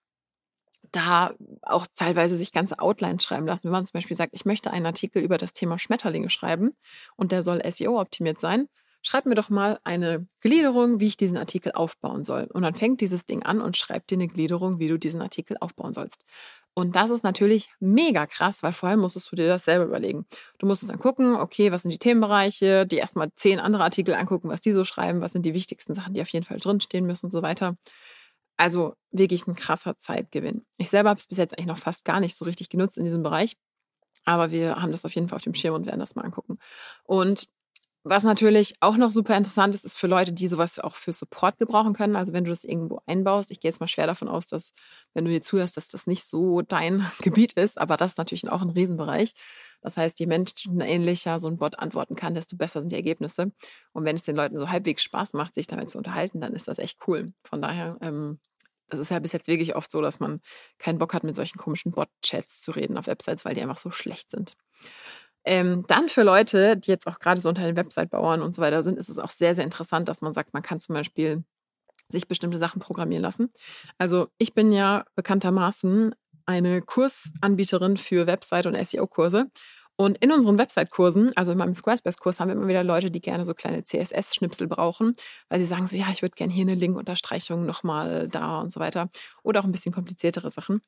da 0.92 1.34
auch 1.64 1.88
teilweise 1.96 2.38
sich 2.38 2.52
ganze 2.52 2.78
Outlines 2.78 3.24
schreiben 3.24 3.48
lassen. 3.48 3.66
Wenn 3.66 3.72
man 3.72 3.86
zum 3.86 3.94
Beispiel 3.94 4.16
sagt, 4.16 4.36
ich 4.36 4.46
möchte 4.46 4.72
einen 4.72 4.86
Artikel 4.86 5.24
über 5.24 5.40
das 5.40 5.54
Thema 5.54 5.80
Schmetterlinge 5.80 6.30
schreiben 6.30 6.76
und 7.16 7.32
der 7.32 7.42
soll 7.42 7.64
SEO 7.70 8.00
optimiert 8.00 8.40
sein, 8.40 8.70
schreib 9.04 9.26
mir 9.26 9.36
doch 9.36 9.50
mal 9.50 9.80
eine 9.84 10.28
Gliederung, 10.40 11.00
wie 11.00 11.08
ich 11.08 11.18
diesen 11.18 11.38
Artikel 11.38 11.74
aufbauen 11.74 12.24
soll. 12.24 12.46
Und 12.46 12.64
dann 12.64 12.74
fängt 12.74 13.02
dieses 13.02 13.26
Ding 13.26 13.44
an 13.44 13.62
und 13.62 13.78
schreibt 13.78 14.10
dir 14.10 14.16
eine 14.16 14.28
Gliederung, 14.28 14.80
wie 14.80 14.88
du 14.88 14.98
diesen 14.98 15.22
Artikel 15.22 15.58
aufbauen 15.60 15.94
sollst. 15.94 16.26
Und 16.74 16.96
das 16.96 17.12
ist 17.12 17.24
natürlich 17.24 17.70
mega 17.80 18.26
krass, 18.26 18.64
weil 18.64 18.72
vorher 18.72 18.98
musstest 18.98 19.32
du 19.32 19.36
dir 19.36 19.48
das 19.48 19.66
selber 19.66 19.86
überlegen. 19.86 20.26
Du 20.58 20.66
musstest 20.66 20.92
dann 20.92 21.00
gucken, 21.00 21.36
okay, 21.36 21.72
was 21.72 21.84
sind 21.84 21.92
die 21.92 22.00
Themenbereiche, 22.00 22.88
die 22.88 22.98
erstmal 22.98 23.30
zehn 23.36 23.60
andere 23.60 23.84
Artikel 23.84 24.16
angucken, 24.16 24.50
was 24.50 24.62
die 24.62 24.72
so 24.72 24.84
schreiben, 24.84 25.22
was 25.22 25.34
sind 25.34 25.46
die 25.46 25.54
wichtigsten 25.54 25.94
Sachen, 25.94 26.14
die 26.16 26.22
auf 26.22 26.30
jeden 26.30 26.46
Fall 26.46 26.58
drinstehen 26.58 27.06
müssen 27.06 27.28
und 27.28 27.32
so 27.32 27.44
weiter. 27.44 27.78
Also 28.58 28.96
wirklich 29.12 29.46
ein 29.48 29.56
krasser 29.56 29.98
Zeitgewinn. 30.00 30.66
Ich 30.78 30.90
selber 30.90 31.10
habe 31.10 31.20
es 31.20 31.28
bis 31.28 31.38
jetzt 31.38 31.58
eigentlich 31.58 31.68
noch 31.68 31.78
fast 31.78 32.06
gar 32.06 32.20
nicht 32.20 32.36
so 32.36 32.46
richtig 32.46 32.70
genutzt 32.70 32.98
in 32.98 33.04
diesem 33.04 33.22
Bereich. 33.22 33.56
Aber 34.26 34.52
wir 34.52 34.78
haben 34.78 34.92
das 34.92 35.06
auf 35.06 35.14
jeden 35.14 35.28
Fall 35.28 35.38
auf 35.38 35.44
dem 35.44 35.54
Schirm 35.54 35.76
und 35.76 35.86
werden 35.86 36.00
das 36.00 36.16
mal 36.16 36.24
angucken. 36.24 36.58
Und 37.04 37.50
was 38.06 38.24
natürlich 38.24 38.76
auch 38.82 38.98
noch 38.98 39.12
super 39.12 39.38
interessant 39.38 39.74
ist, 39.76 39.86
ist 39.86 39.98
für 39.98 40.08
Leute, 40.08 40.34
die 40.34 40.50
sowas 40.50 40.78
auch 40.80 40.96
für 40.96 41.14
Support 41.14 41.58
gebrauchen 41.58 41.94
können. 41.94 42.18
Also 42.18 42.34
wenn 42.34 42.44
du 42.44 42.50
das 42.50 42.66
irgendwo 42.66 43.02
einbaust, 43.06 43.50
ich 43.50 43.62
gehe 43.62 43.70
jetzt 43.70 43.80
mal 43.80 43.88
schwer 43.88 44.08
davon 44.08 44.28
aus, 44.28 44.46
dass, 44.48 44.74
wenn 45.14 45.24
du 45.24 45.32
hier 45.32 45.42
zuhörst, 45.42 45.78
dass 45.78 45.88
das 45.88 46.06
nicht 46.06 46.26
so 46.26 46.62
dein 46.62 47.06
Gebiet 47.22 47.54
ist, 47.54 47.80
aber 47.80 47.96
das 47.96 48.12
ist 48.12 48.18
natürlich 48.18 48.50
auch 48.50 48.62
ein 48.62 48.70
Riesenbereich. 48.70 49.34
Das 49.82 49.96
heißt, 49.96 50.20
je 50.20 50.26
menschenähnlicher 50.26 51.40
so 51.40 51.48
ein 51.48 51.58
Bot 51.58 51.80
antworten 51.80 52.16
kann, 52.16 52.34
desto 52.34 52.58
besser 52.58 52.82
sind 52.82 52.92
die 52.92 52.98
Ergebnisse. 52.98 53.52
Und 53.94 54.04
wenn 54.04 54.16
es 54.16 54.24
den 54.24 54.36
Leuten 54.36 54.60
so 54.60 54.70
halbwegs 54.70 55.04
Spaß 55.04 55.34
macht, 55.34 55.56
sich 55.56 55.68
damit 55.68 55.90
zu 55.90 55.98
unterhalten, 55.98 56.42
dann 56.42 56.54
ist 56.54 56.68
das 56.68 56.80
echt 56.80 57.00
cool. 57.08 57.34
Von 57.44 57.62
daher, 57.62 57.98
ähm, 58.02 58.40
das 58.90 59.00
ist 59.00 59.12
ja 59.12 59.20
bis 59.20 59.32
jetzt 59.32 59.48
wirklich 59.48 59.76
oft 59.76 59.92
so, 59.92 60.02
dass 60.02 60.20
man 60.20 60.42
keinen 60.78 61.00
Bock 61.00 61.14
hat, 61.14 61.24
mit 61.24 61.36
solchen 61.36 61.58
komischen 61.58 61.92
Bot-Chats 61.92 62.62
zu 62.62 62.72
reden 62.72 62.98
auf 62.98 63.08
Websites, 63.08 63.46
weil 63.46 63.56
die 63.56 63.62
einfach 63.62 63.78
so 63.78 63.92
schlecht 63.92 64.30
sind. 64.30 64.56
Ähm, 65.46 65.86
dann 65.88 66.10
für 66.10 66.24
Leute, 66.24 66.78
die 66.78 66.90
jetzt 66.90 67.08
auch 67.08 67.20
gerade 67.20 67.42
so 67.42 67.50
unter 67.50 67.64
den 67.64 67.76
Website-Bauern 67.76 68.42
und 68.42 68.56
so 68.56 68.62
weiter 68.62 68.84
sind, 68.84 68.98
ist 68.98 69.10
es 69.10 69.20
auch 69.20 69.30
sehr, 69.32 69.56
sehr 69.56 69.66
interessant, 69.66 70.08
dass 70.08 70.22
man 70.22 70.34
sagt, 70.34 70.54
man 70.54 70.64
kann 70.64 70.80
zum 70.80 70.96
Beispiel 70.96 71.44
sich 72.10 72.28
bestimmte 72.28 72.58
Sachen 72.58 72.82
programmieren 72.82 73.24
lassen. 73.24 73.52
Also 73.98 74.28
ich 74.38 74.54
bin 74.54 74.72
ja 74.72 75.06
bekanntermaßen 75.16 76.16
eine 76.46 76.82
Kursanbieterin 76.82 77.98
für 77.98 78.28
Website- 78.28 78.68
und 78.68 78.76
SEO-Kurse. 78.76 79.50
Und 79.96 80.18
in 80.20 80.32
unseren 80.32 80.58
Website-Kursen, 80.58 81.38
also 81.38 81.52
in 81.52 81.58
meinem 81.58 81.76
Squarespace-Kurs, 81.76 82.40
haben 82.40 82.48
wir 82.48 82.56
immer 82.56 82.68
wieder 82.68 82.84
Leute, 82.84 83.12
die 83.12 83.22
gerne 83.22 83.46
so 83.46 83.54
kleine 83.54 83.84
CSS-Schnipsel 83.84 84.68
brauchen, 84.68 85.16
weil 85.50 85.60
sie 85.60 85.68
sagen 85.68 85.86
so, 85.86 85.96
ja, 85.96 86.08
ich 86.12 86.24
würde 86.24 86.36
gerne 86.36 86.52
hier 86.52 86.64
eine 86.64 86.76
Link-Unterstreichung 86.76 87.66
nochmal 87.66 88.28
da 88.28 88.60
und 88.60 88.72
so 88.72 88.80
weiter. 88.80 89.10
Oder 89.44 89.60
auch 89.60 89.66
ein 89.66 89.72
bisschen 89.72 89.94
kompliziertere 89.94 90.50
Sachen. 90.50 90.82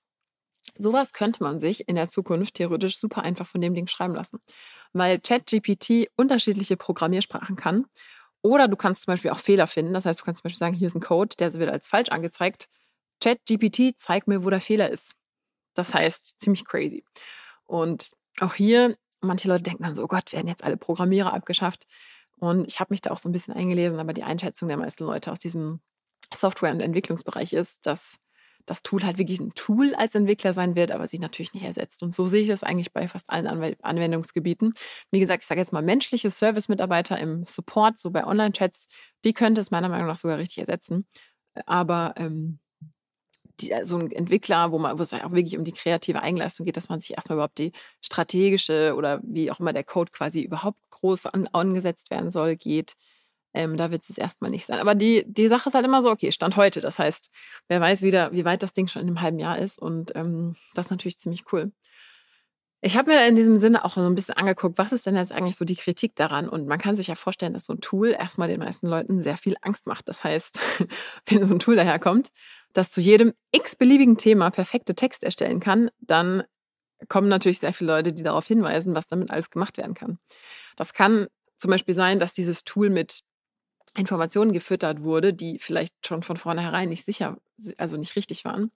Sowas 0.78 1.14
könnte 1.14 1.44
man 1.44 1.60
sich 1.60 1.88
in 1.88 1.96
der 1.96 2.10
Zukunft 2.10 2.56
theoretisch 2.56 2.98
super 2.98 3.24
einfach 3.24 3.48
von 3.48 3.62
dem 3.62 3.76
Ding 3.76 3.88
schreiben 3.88 4.16
lassen, 4.16 4.40
weil 4.94 5.20
ChatGPT 5.20 6.10
unterschiedliche 6.16 6.78
Programmiersprachen 6.78 7.56
kann. 7.56 7.86
Oder 8.42 8.68
du 8.68 8.76
kannst 8.76 9.04
zum 9.04 9.14
Beispiel 9.14 9.32
auch 9.32 9.40
Fehler 9.40 9.68
finden. 9.68 9.94
Das 9.94 10.06
heißt, 10.06 10.20
du 10.20 10.24
kannst 10.24 10.42
zum 10.42 10.44
Beispiel 10.44 10.60
sagen, 10.60 10.76
hier 10.76 10.88
ist 10.88 10.96
ein 10.96 11.02
Code, 11.02 11.36
der 11.38 11.54
wird 11.54 11.72
als 11.72 11.88
falsch 11.88 12.10
angezeigt. 12.10 12.68
ChatGPT 13.24 13.98
zeigt 13.98 14.28
mir, 14.28 14.44
wo 14.44 14.50
der 14.50 14.62
Fehler 14.62 14.90
ist. 14.90 15.14
Das 15.74 15.94
heißt, 15.94 16.36
ziemlich 16.40 16.66
crazy. 16.66 17.04
Und 17.66 18.12
auch 18.40 18.54
hier, 18.54 18.98
manche 19.22 19.48
Leute 19.48 19.64
denken 19.64 19.84
dann 19.84 19.96
so, 19.96 20.04
oh 20.04 20.08
Gott, 20.08 20.32
werden 20.34 20.48
jetzt 20.48 20.64
alle 20.64 20.78
Programmierer 20.78 21.34
abgeschafft. 21.34 21.86
Und 22.38 22.68
ich 22.68 22.80
habe 22.80 22.94
mich 22.94 23.02
da 23.02 23.12
auch 23.12 23.20
so 23.20 23.30
ein 23.30 23.32
bisschen 23.32 23.54
eingelesen, 23.54 24.00
aber 24.00 24.14
die 24.14 24.24
Einschätzung 24.24 24.68
der 24.68 24.78
meisten 24.78 25.06
Leute 25.06 25.32
aus 25.32 25.40
diesem 25.40 25.80
Software- 26.34 26.72
und 26.72 26.82
Entwicklungsbereich 26.82 27.54
ist, 27.54 27.86
dass 27.86 28.18
das 28.66 28.84
Tool 28.84 29.04
halt 29.04 29.18
wirklich 29.18 29.40
ein 29.40 29.54
Tool 29.54 29.94
als 29.96 30.16
Entwickler 30.16 30.54
sein 30.54 30.76
wird, 30.76 30.92
aber 30.92 31.08
sich 31.08 31.20
natürlich 31.20 31.54
nicht 31.54 31.64
ersetzt. 31.64 32.04
Und 32.04 32.16
so 32.16 32.26
sehe 32.26 32.42
ich 32.42 32.48
das 32.48 32.64
eigentlich 32.64 32.94
bei 32.94 33.08
fast 33.08 33.30
allen 33.30 33.48
Anwendungsgebieten. 33.82 34.74
Wie 35.12 35.20
gesagt, 35.20 35.44
ich 35.44 35.48
sage 35.48 35.62
jetzt 35.62 35.74
mal 35.74 35.84
menschliche 35.84 36.30
Service-Mitarbeiter 36.30 37.18
im 37.20 37.46
Support, 37.46 38.00
so 38.00 38.12
bei 38.12 38.26
Online-Chats, 38.26 38.88
die 39.24 39.34
könnte 39.34 39.62
es 39.62 39.72
meiner 39.72 39.90
Meinung 39.90 40.08
nach 40.08 40.18
sogar 40.18 40.38
richtig 40.38 40.60
ersetzen. 40.60 41.06
Aber 41.66 42.14
ähm, 42.18 42.60
die, 43.60 43.72
äh, 43.72 43.86
so 43.86 43.98
ein 43.98 44.12
Entwickler, 44.12 44.72
wo, 44.72 44.80
man, 44.80 44.98
wo 44.98 45.04
es 45.04 45.14
auch 45.14 45.32
wirklich 45.32 45.58
um 45.58 45.64
die 45.64 45.72
kreative 45.72 46.22
Eigenleistung 46.22 46.66
geht, 46.66 46.78
dass 46.78 46.90
man 46.90 47.00
sich 47.00 47.12
erstmal 47.12 47.38
überhaupt 47.38 47.58
die 47.58 47.72
strategische 48.02 48.96
oder 48.96 49.22
wie 49.24 49.52
auch 49.52 49.60
immer 49.60 49.74
der 49.74 49.84
Code 49.84 50.12
quasi 50.12 50.42
überhaupt 50.42 50.80
groß 50.90 51.28
an, 51.28 51.48
angesetzt 51.54 52.12
werden 52.12 52.32
soll, 52.32 52.56
geht. 52.56 52.94
Ähm, 53.56 53.78
da 53.78 53.90
wird 53.90 54.04
es 54.08 54.18
erstmal 54.18 54.52
nicht 54.52 54.66
sein. 54.66 54.80
Aber 54.80 54.96
die, 54.96 55.24
die 55.28 55.48
Sache 55.48 55.70
ist 55.70 55.76
halt 55.76 55.86
immer 55.86 56.02
so, 56.02 56.12
okay, 56.12 56.32
Stand 56.34 56.58
heute. 56.58 56.82
Das 56.82 57.00
heißt, 57.00 57.30
wer 57.70 57.80
weiß 57.80 58.02
wieder, 58.02 58.34
wie 58.34 58.44
weit 58.44 58.62
das 58.62 58.74
Ding 58.74 58.88
schon 58.88 59.02
in 59.02 59.08
einem 59.08 59.22
halben 59.22 59.40
Jahr 59.40 59.58
ist. 59.58 59.80
Und 59.80 60.14
ähm, 60.16 60.56
das 60.74 60.88
ist 60.88 60.92
natürlich 60.92 61.18
ziemlich 61.18 61.46
cool. 61.54 61.72
Ich 62.82 62.98
habe 62.98 63.12
mir 63.12 63.26
in 63.28 63.38
diesem 63.38 63.58
Sinne 63.58 63.86
auch 63.86 63.94
so 63.94 64.02
ein 64.02 64.14
bisschen 64.14 64.36
angeguckt, 64.36 64.78
was 64.78 64.92
ist 64.92 65.06
denn 65.06 65.16
jetzt 65.16 65.32
eigentlich 65.32 65.56
so 65.56 65.64
die 65.64 65.78
Kritik 65.78 66.16
daran? 66.16 66.50
Und 66.50 66.68
man 66.68 66.78
kann 66.78 66.98
sich 66.98 67.08
ja 67.08 67.16
vorstellen, 67.16 67.54
dass 67.54 67.66
so 67.66 67.74
ein 67.74 67.80
Tool 67.80 68.10
erstmal 68.10 68.50
den 68.50 68.60
meisten 68.60 68.88
Leuten 68.88 69.22
sehr 69.22 69.38
viel 69.38 69.56
Angst 69.62 69.88
macht. 69.88 70.10
Das 70.10 70.24
heißt, 70.24 70.60
wenn 71.28 71.48
so 71.48 71.54
ein 71.54 71.60
Tool 71.60 71.78
daherkommt, 71.78 72.32
das 72.74 72.92
zu 72.92 73.00
jedem 73.00 73.34
x-beliebigen 73.52 74.18
Thema 74.18 74.52
perfekte 74.52 74.96
Text 74.96 75.24
erstellen 75.24 75.62
kann, 75.62 75.90
dann 76.00 76.44
kommen 77.08 77.30
natürlich 77.30 77.60
sehr 77.60 77.74
viele 77.74 77.94
Leute, 77.94 78.12
die 78.12 78.24
darauf 78.24 78.46
hinweisen, 78.46 78.94
was 78.96 79.08
damit 79.08 79.32
alles 79.32 79.50
gemacht 79.50 79.78
werden 79.78 79.94
kann. 79.94 80.20
Das 80.76 80.94
kann 80.94 81.28
zum 81.58 81.72
Beispiel 81.72 81.96
sein, 81.96 82.20
dass 82.20 82.34
dieses 82.34 82.66
Tool 82.66 82.90
mit 82.90 83.22
Informationen 83.98 84.54
gefüttert 84.54 85.04
wurde, 85.04 85.34
die 85.34 85.60
vielleicht 85.60 85.94
schon 86.06 86.24
von 86.24 86.38
vornherein 86.38 86.90
nicht 86.90 87.06
sicher, 87.06 87.38
also 87.78 87.98
nicht 87.98 88.16
richtig 88.16 88.46
waren. 88.46 88.72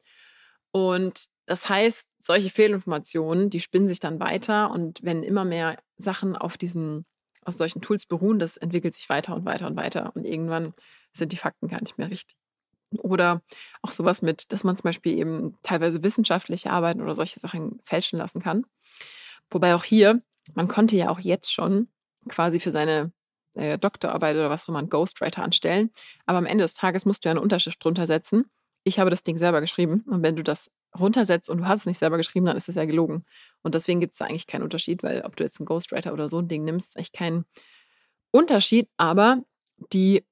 Und 0.72 1.26
das 1.46 1.68
heißt, 1.68 2.08
solche 2.22 2.50
Fehlinformationen, 2.50 3.50
die 3.50 3.60
spinnen 3.60 3.88
sich 3.88 4.00
dann 4.00 4.20
weiter 4.20 4.72
und 4.72 5.00
wenn 5.04 5.24
immer 5.24 5.46
mehr 5.46 5.78
Sachen 5.98 6.36
auf 6.36 6.58
diesen, 6.58 7.06
aus 7.44 7.58
solchen 7.58 7.82
Tools 7.82 8.06
beruhen, 8.06 8.40
das 8.40 8.58
entwickelt 8.58 8.94
sich 8.94 9.10
weiter 9.10 9.36
und 9.36 9.46
weiter 9.46 9.68
und 9.68 9.76
weiter 9.76 10.12
und 10.16 10.26
irgendwann 10.26 10.74
sind 11.14 11.32
die 11.32 11.38
Fakten 11.38 11.68
gar 11.68 11.82
nicht 11.82 11.98
mehr 11.98 12.10
richtig. 12.10 12.38
Oder 12.98 13.42
auch 13.82 13.92
sowas 13.92 14.22
mit, 14.22 14.52
dass 14.52 14.64
man 14.64 14.76
zum 14.76 14.84
Beispiel 14.84 15.18
eben 15.18 15.58
teilweise 15.64 16.04
wissenschaftliche 16.04 16.72
Arbeiten 16.72 17.02
oder 17.02 17.16
solche 17.16 17.40
Sachen 17.40 17.80
fälschen 17.84 18.18
lassen 18.18 18.42
kann. 18.42 18.66
Wobei 19.50 19.76
auch 19.76 19.84
hier, 19.84 20.22
man 20.56 20.68
konnte 20.68 20.96
ja 20.96 21.10
auch 21.10 21.20
jetzt 21.20 21.52
schon 21.52 21.88
quasi 22.28 22.60
für 22.60 22.72
seine 22.72 23.12
äh, 23.60 23.78
Doktorarbeit 23.78 24.36
oder 24.36 24.50
was 24.50 24.64
auch 24.64 24.70
immer 24.70 24.80
einen 24.80 24.90
Ghostwriter 24.90 25.44
anstellen. 25.44 25.92
Aber 26.26 26.38
am 26.38 26.46
Ende 26.46 26.64
des 26.64 26.74
Tages 26.74 27.06
musst 27.06 27.24
du 27.24 27.30
ja 27.30 27.32
eine 27.32 27.42
Unterschrift 27.42 27.84
drunter 27.84 28.08
setzen. 28.08 28.46
Ich 28.84 29.00
habe 29.00 29.10
das 29.10 29.24
Ding 29.24 29.38
selber 29.38 29.62
geschrieben. 29.62 30.04
Und 30.08 30.24
wenn 30.24 30.36
du 30.36 30.44
das 30.44 30.72
runtersetzt 30.98 31.50
und 31.50 31.60
du 31.60 31.68
hast 31.68 31.82
es 31.82 31.86
nicht 31.86 32.00
selber 32.00 32.18
geschrieben, 32.18 32.46
dann 32.46 32.58
ist 32.58 32.70
es 32.70 32.76
ja 32.76 32.86
gelogen. 32.86 33.26
Und 33.62 33.76
deswegen 33.76 34.00
gibt 34.00 34.14
es 34.14 34.20
da 34.20 34.26
eigentlich 34.26 34.48
keinen 34.48 34.64
Unterschied, 34.64 35.04
weil 35.04 35.22
ob 35.22 35.36
du 35.36 35.44
jetzt 35.44 35.60
einen 35.60 35.68
Ghostwriter 35.68 36.14
oder 36.14 36.30
so 36.30 36.40
ein 36.40 36.48
Ding 36.48 36.64
nimmst, 36.64 36.90
ist 36.90 36.98
eigentlich 36.98 37.12
kein 37.12 37.46
Unterschied. 38.32 38.90
Aber 38.98 39.44
die, 39.94 40.26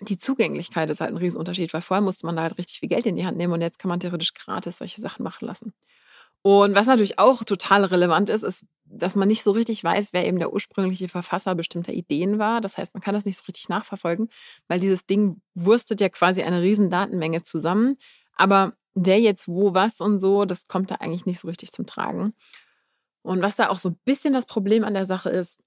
die 0.00 0.18
Zugänglichkeit 0.18 0.90
ist 0.90 1.00
halt 1.00 1.10
ein 1.10 1.16
Riesenunterschied, 1.16 1.72
weil 1.72 1.80
vorher 1.80 2.02
musste 2.02 2.26
man 2.26 2.36
da 2.36 2.42
halt 2.42 2.58
richtig 2.58 2.78
viel 2.78 2.88
Geld 2.88 3.06
in 3.06 3.16
die 3.16 3.26
Hand 3.26 3.36
nehmen 3.36 3.52
und 3.52 3.60
jetzt 3.60 3.78
kann 3.78 3.88
man 3.88 4.00
theoretisch 4.00 4.34
gratis 4.34 4.78
solche 4.78 5.00
Sachen 5.00 5.22
machen 5.22 5.46
lassen. 5.46 5.72
Und 6.42 6.74
was 6.74 6.86
natürlich 6.86 7.18
auch 7.18 7.44
total 7.44 7.84
relevant 7.84 8.28
ist, 8.28 8.42
ist, 8.42 8.64
dass 8.84 9.16
man 9.16 9.28
nicht 9.28 9.42
so 9.42 9.52
richtig 9.52 9.82
weiß, 9.82 10.12
wer 10.12 10.26
eben 10.26 10.38
der 10.38 10.52
ursprüngliche 10.52 11.08
Verfasser 11.08 11.54
bestimmter 11.54 11.92
Ideen 11.92 12.38
war. 12.38 12.60
Das 12.60 12.76
heißt, 12.76 12.92
man 12.94 13.00
kann 13.00 13.14
das 13.14 13.24
nicht 13.24 13.38
so 13.38 13.44
richtig 13.48 13.68
nachverfolgen, 13.68 14.28
weil 14.68 14.80
dieses 14.80 15.06
Ding 15.06 15.40
wurstet 15.54 16.00
ja 16.00 16.08
quasi 16.08 16.42
eine 16.42 16.60
riesen 16.60 16.90
Datenmenge 16.90 17.42
zusammen. 17.42 17.96
Aber 18.34 18.74
wer 18.94 19.20
jetzt 19.20 19.48
wo 19.48 19.72
was 19.72 20.00
und 20.00 20.20
so, 20.20 20.44
das 20.44 20.68
kommt 20.68 20.90
da 20.90 20.96
eigentlich 20.96 21.26
nicht 21.26 21.40
so 21.40 21.48
richtig 21.48 21.72
zum 21.72 21.86
Tragen. 21.86 22.34
Und 23.22 23.40
was 23.40 23.54
da 23.54 23.68
auch 23.68 23.78
so 23.78 23.90
ein 23.90 23.98
bisschen 24.04 24.34
das 24.34 24.46
Problem 24.46 24.84
an 24.84 24.94
der 24.94 25.06
Sache 25.06 25.30
ist, 25.30 25.60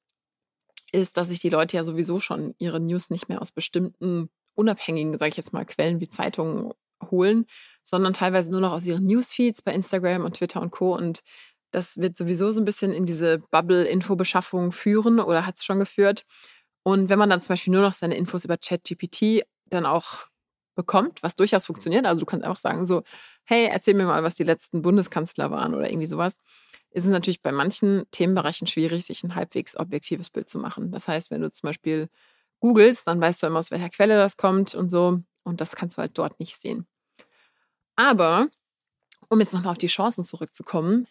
ist, 0.92 1.18
dass 1.18 1.30
sich 1.30 1.40
die 1.40 1.50
Leute 1.50 1.78
ja 1.78 1.84
sowieso 1.84 2.20
schon 2.20 2.54
ihre 2.58 2.80
News 2.80 3.10
nicht 3.10 3.30
mehr 3.30 3.42
aus 3.42 3.52
bestimmten 3.52 4.30
unabhängigen, 4.56 5.18
sage 5.18 5.30
ich 5.30 5.38
jetzt 5.38 5.54
mal, 5.54 5.66
Quellen 5.66 6.00
wie 6.00 6.10
Zeitungen 6.10 6.74
holen, 7.12 7.46
sondern 7.84 8.14
teilweise 8.14 8.52
nur 8.52 8.62
noch 8.62 8.74
aus 8.74 8.86
ihren 8.86 9.06
Newsfeeds 9.06 9.62
bei 9.62 9.74
Instagram 9.74 10.26
und 10.26 10.38
Twitter 10.38 10.62
und 10.62 10.72
Co. 10.72 10.96
Und 10.96 11.22
das 11.72 11.98
wird 11.98 12.18
sowieso 12.18 12.52
so 12.52 12.62
ein 12.62 12.66
bisschen 12.66 12.92
in 12.92 13.06
diese 13.06 13.40
Bubble-Infobeschaffung 13.52 14.72
führen 14.72 15.20
oder 15.20 15.46
hat 15.46 15.58
es 15.58 15.66
schon 15.66 15.80
geführt. 15.80 16.24
Und 16.84 17.10
wenn 17.10 17.20
man 17.20 17.30
dann 17.30 17.42
zum 17.42 17.50
Beispiel 17.50 17.74
nur 17.74 17.82
noch 17.82 17.94
seine 17.94 18.16
Infos 18.16 18.46
über 18.46 18.58
ChatGPT 18.58 19.44
dann 19.66 19.86
auch 19.86 20.28
bekommt, 20.76 21.24
was 21.24 21.36
durchaus 21.36 21.66
funktioniert, 21.66 22.06
also 22.06 22.20
du 22.20 22.26
kannst 22.26 22.46
einfach 22.46 22.60
sagen 22.60 22.86
so, 22.86 23.04
hey, 23.46 23.68
erzähl 23.72 23.94
mir 23.96 24.06
mal, 24.06 24.24
was 24.24 24.36
die 24.36 24.44
letzten 24.44 24.82
Bundeskanzler 24.82 25.52
waren 25.52 25.74
oder 25.74 25.90
irgendwie 25.90 26.06
sowas, 26.06 26.36
ist 26.92 27.06
es 27.06 27.12
natürlich 27.12 27.42
bei 27.42 27.52
manchen 27.52 28.06
Themenbereichen 28.12 28.68
schwierig, 28.68 29.06
sich 29.06 29.24
ein 29.24 29.36
halbwegs 29.36 29.76
objektives 29.76 30.30
Bild 30.30 30.50
zu 30.50 30.60
machen. 30.60 30.92
Das 30.92 31.08
heißt, 31.08 31.30
wenn 31.32 31.42
du 31.42 31.52
zum 31.52 31.68
Beispiel 31.68 32.08
googelst, 32.60 33.08
dann 33.08 33.20
weißt 33.20 33.44
du 33.44 33.48
immer, 33.48 33.60
aus 33.60 33.72
welcher 33.72 33.90
Quelle 33.90 34.18
das 34.18 34.38
kommt 34.38 34.76
und 34.76 34.90
so. 34.90 35.20
Und 35.44 35.62
das 35.62 35.76
kannst 35.76 35.98
du 35.98 36.02
halt 36.02 36.18
dort 36.18 36.40
nicht 36.40 36.58
sehen. 36.58 36.88
Aber, 37.96 38.50
um 39.30 39.40
jetzt 39.40 39.54
nochmal 39.54 39.72
auf 39.72 39.78
die 39.78 39.88
Chancen 39.88 40.24
zurückzukommen, 40.24 41.08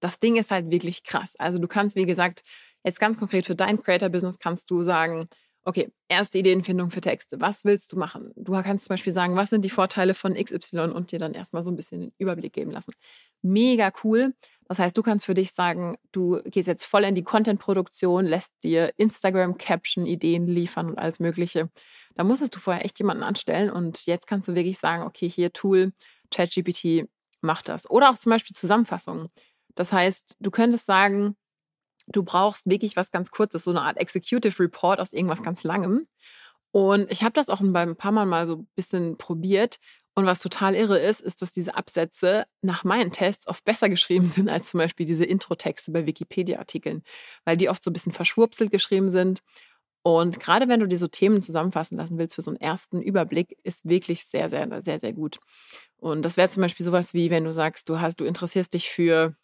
das 0.00 0.18
Ding 0.18 0.36
ist 0.36 0.50
halt 0.50 0.70
wirklich 0.70 1.02
krass. 1.04 1.34
Also 1.38 1.58
du 1.58 1.66
kannst, 1.66 1.96
wie 1.96 2.06
gesagt, 2.06 2.42
jetzt 2.84 3.00
ganz 3.00 3.18
konkret 3.18 3.46
für 3.46 3.54
dein 3.54 3.80
Creator-Business 3.80 4.38
kannst 4.38 4.70
du 4.70 4.82
sagen, 4.82 5.28
okay, 5.64 5.90
erste 6.08 6.38
Ideenfindung 6.38 6.90
für 6.90 7.00
Texte. 7.00 7.40
Was 7.40 7.64
willst 7.64 7.92
du 7.92 7.96
machen? 7.96 8.32
Du 8.36 8.52
kannst 8.52 8.84
zum 8.84 8.92
Beispiel 8.92 9.12
sagen, 9.12 9.34
was 9.34 9.50
sind 9.50 9.64
die 9.64 9.70
Vorteile 9.70 10.14
von 10.14 10.34
XY 10.34 10.90
und 10.90 11.10
dir 11.10 11.18
dann 11.18 11.32
erstmal 11.32 11.62
so 11.62 11.70
ein 11.70 11.76
bisschen 11.76 12.00
den 12.00 12.12
Überblick 12.18 12.52
geben 12.52 12.70
lassen. 12.70 12.92
Mega 13.40 13.90
cool. 14.02 14.34
Das 14.68 14.78
heißt, 14.78 14.96
du 14.96 15.02
kannst 15.02 15.24
für 15.24 15.34
dich 15.34 15.52
sagen, 15.52 15.96
du 16.12 16.42
gehst 16.44 16.68
jetzt 16.68 16.84
voll 16.84 17.04
in 17.04 17.14
die 17.14 17.24
Content-Produktion, 17.24 18.26
lässt 18.26 18.52
dir 18.62 18.92
Instagram-Caption-Ideen 18.98 20.46
liefern 20.46 20.90
und 20.90 20.98
alles 20.98 21.18
Mögliche. 21.18 21.70
Da 22.14 22.24
musstest 22.24 22.54
du 22.54 22.58
vorher 22.58 22.84
echt 22.84 22.98
jemanden 22.98 23.22
anstellen 23.22 23.70
und 23.70 24.04
jetzt 24.04 24.26
kannst 24.26 24.48
du 24.48 24.54
wirklich 24.54 24.78
sagen, 24.78 25.04
okay, 25.04 25.28
hier 25.28 25.52
Tool, 25.52 25.92
ChatGPT 26.34 27.08
macht 27.40 27.68
das. 27.68 27.88
Oder 27.88 28.10
auch 28.10 28.18
zum 28.18 28.30
Beispiel 28.30 28.56
Zusammenfassungen. 28.56 29.28
Das 29.74 29.92
heißt, 29.92 30.36
du 30.40 30.50
könntest 30.50 30.86
sagen, 30.86 31.36
du 32.06 32.22
brauchst 32.22 32.66
wirklich 32.66 32.96
was 32.96 33.10
ganz 33.10 33.30
Kurzes, 33.30 33.64
so 33.64 33.70
eine 33.70 33.82
Art 33.82 33.98
Executive 33.98 34.62
Report 34.62 35.00
aus 35.00 35.12
irgendwas 35.12 35.42
ganz 35.42 35.64
Langem. 35.64 36.06
Und 36.70 37.10
ich 37.10 37.22
habe 37.22 37.32
das 37.32 37.48
auch 37.48 37.60
ein 37.60 37.96
paar 37.96 38.12
Mal 38.12 38.26
mal 38.26 38.46
so 38.46 38.56
ein 38.56 38.68
bisschen 38.74 39.16
probiert. 39.16 39.78
Und 40.16 40.26
was 40.26 40.38
total 40.38 40.74
irre 40.74 40.98
ist, 40.98 41.20
ist, 41.20 41.42
dass 41.42 41.52
diese 41.52 41.74
Absätze 41.74 42.46
nach 42.62 42.84
meinen 42.84 43.10
Tests 43.10 43.48
oft 43.48 43.64
besser 43.64 43.88
geschrieben 43.90 44.26
sind 44.26 44.48
als 44.48 44.70
zum 44.70 44.78
Beispiel 44.78 45.06
diese 45.06 45.24
Intro-Texte 45.24 45.90
bei 45.92 46.06
Wikipedia-Artikeln, 46.06 47.02
weil 47.44 47.56
die 47.56 47.68
oft 47.68 47.82
so 47.82 47.90
ein 47.90 47.92
bisschen 47.92 48.12
verschwurbselt 48.12 48.70
geschrieben 48.70 49.10
sind. 49.10 49.40
Und 50.06 50.38
gerade 50.38 50.68
wenn 50.68 50.80
du 50.80 50.86
dir 50.86 50.98
so 50.98 51.06
Themen 51.08 51.40
zusammenfassen 51.42 51.96
lassen 51.96 52.18
willst 52.18 52.36
für 52.36 52.42
so 52.42 52.50
einen 52.50 52.60
ersten 52.60 53.00
Überblick, 53.02 53.56
ist 53.64 53.88
wirklich 53.88 54.26
sehr, 54.26 54.50
sehr, 54.50 54.68
sehr, 54.82 55.00
sehr 55.00 55.14
gut. 55.14 55.40
Und 55.96 56.22
das 56.24 56.36
wäre 56.36 56.50
zum 56.50 56.60
Beispiel 56.62 56.84
sowas 56.84 57.14
wie, 57.14 57.30
wenn 57.30 57.44
du 57.44 57.52
sagst, 57.52 57.88
du 57.88 58.00
hast, 58.00 58.20
du 58.20 58.26
interessierst 58.26 58.74
dich 58.74 58.90
für 58.90 59.34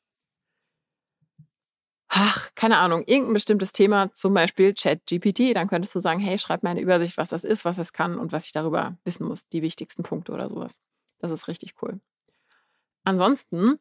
ach, 2.09 2.51
keine 2.57 2.79
Ahnung, 2.79 3.05
irgendein 3.07 3.35
bestimmtes 3.35 3.73
Thema, 3.73 4.13
zum 4.13 4.35
Beispiel 4.35 4.75
ChatGPT, 4.75 5.55
dann 5.55 5.69
könntest 5.69 5.95
du 5.95 6.01
sagen, 6.01 6.21
hey, 6.21 6.39
schreib 6.39 6.63
mir 6.63 6.71
eine 6.71 6.81
Übersicht, 6.81 7.17
was 7.17 7.29
das 7.31 7.45
ist, 7.45 7.65
was 7.65 7.79
es 7.79 7.93
kann 7.93 8.19
und 8.19 8.33
was 8.33 8.47
ich 8.47 8.53
darüber 8.53 8.99
wissen 9.05 9.27
muss, 9.27 9.47
die 9.49 9.63
wichtigsten 9.63 10.03
Punkte 10.03 10.33
oder 10.33 10.49
sowas. 10.49 10.75
Das 11.21 11.31
ist 11.31 11.47
richtig 11.49 11.75
cool. 11.83 12.01
Ansonsten 13.05 13.79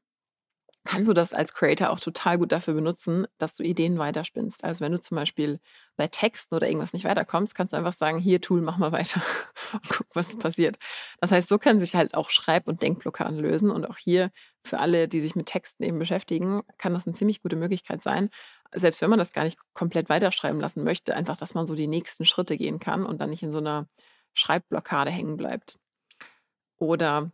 kannst 0.85 1.09
du 1.09 1.13
das 1.13 1.33
als 1.33 1.53
Creator 1.53 1.89
auch 1.89 1.99
total 1.99 2.37
gut 2.37 2.51
dafür 2.51 2.73
benutzen, 2.73 3.27
dass 3.37 3.55
du 3.55 3.63
Ideen 3.63 3.97
weiterspinnst. 3.97 4.63
Also 4.63 4.83
wenn 4.83 4.91
du 4.91 4.99
zum 4.99 5.15
Beispiel 5.15 5.59
bei 5.97 6.07
Texten 6.07 6.55
oder 6.55 6.67
irgendwas 6.67 6.93
nicht 6.93 7.03
weiterkommst, 7.03 7.53
kannst 7.53 7.73
du 7.73 7.77
einfach 7.77 7.93
sagen, 7.93 8.17
hier 8.17 8.39
Tool, 8.39 8.61
mach 8.61 8.77
mal 8.77 8.91
weiter 8.91 9.21
und 9.73 9.89
guck, 9.89 10.07
was 10.13 10.37
passiert. 10.37 10.77
Das 11.19 11.31
heißt, 11.31 11.49
so 11.49 11.57
können 11.57 11.79
sich 11.79 11.95
halt 11.95 12.13
auch 12.13 12.29
Schreib- 12.29 12.67
und 12.67 12.81
Denkblockaden 12.81 13.37
lösen. 13.37 13.71
Und 13.71 13.89
auch 13.89 13.97
hier 13.97 14.31
für 14.63 14.79
alle, 14.79 15.07
die 15.07 15.21
sich 15.21 15.35
mit 15.35 15.47
Texten 15.47 15.83
eben 15.83 15.99
beschäftigen, 15.99 16.61
kann 16.77 16.93
das 16.93 17.05
eine 17.05 17.15
ziemlich 17.15 17.41
gute 17.41 17.55
Möglichkeit 17.55 18.01
sein, 18.01 18.29
selbst 18.73 19.01
wenn 19.01 19.09
man 19.09 19.19
das 19.19 19.33
gar 19.33 19.43
nicht 19.43 19.59
komplett 19.73 20.09
weiterschreiben 20.09 20.61
lassen 20.61 20.83
möchte, 20.83 21.15
einfach, 21.15 21.37
dass 21.37 21.53
man 21.53 21.67
so 21.67 21.75
die 21.75 21.87
nächsten 21.87 22.25
Schritte 22.25 22.57
gehen 22.57 22.79
kann 22.79 23.05
und 23.05 23.19
dann 23.19 23.29
nicht 23.31 23.43
in 23.43 23.51
so 23.51 23.57
einer 23.57 23.87
Schreibblockade 24.33 25.11
hängen 25.11 25.37
bleibt. 25.37 25.79
Oder 26.77 27.31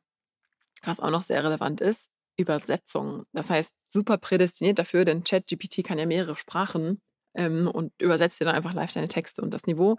was 0.83 0.99
auch 0.99 1.11
noch 1.11 1.21
sehr 1.21 1.43
relevant 1.43 1.81
ist, 1.81 2.09
Übersetzung. 2.37 3.23
Das 3.33 3.49
heißt, 3.49 3.73
super 3.89 4.17
prädestiniert 4.17 4.79
dafür, 4.79 5.05
denn 5.05 5.23
ChatGPT 5.23 5.83
kann 5.83 5.99
ja 5.99 6.05
mehrere 6.05 6.35
Sprachen 6.35 7.01
ähm, 7.35 7.67
und 7.67 7.93
übersetzt 8.01 8.39
dir 8.39 8.45
dann 8.45 8.55
einfach 8.55 8.73
live 8.73 8.93
deine 8.93 9.07
Texte. 9.07 9.41
Und 9.41 9.53
das 9.53 9.65
Niveau 9.65 9.97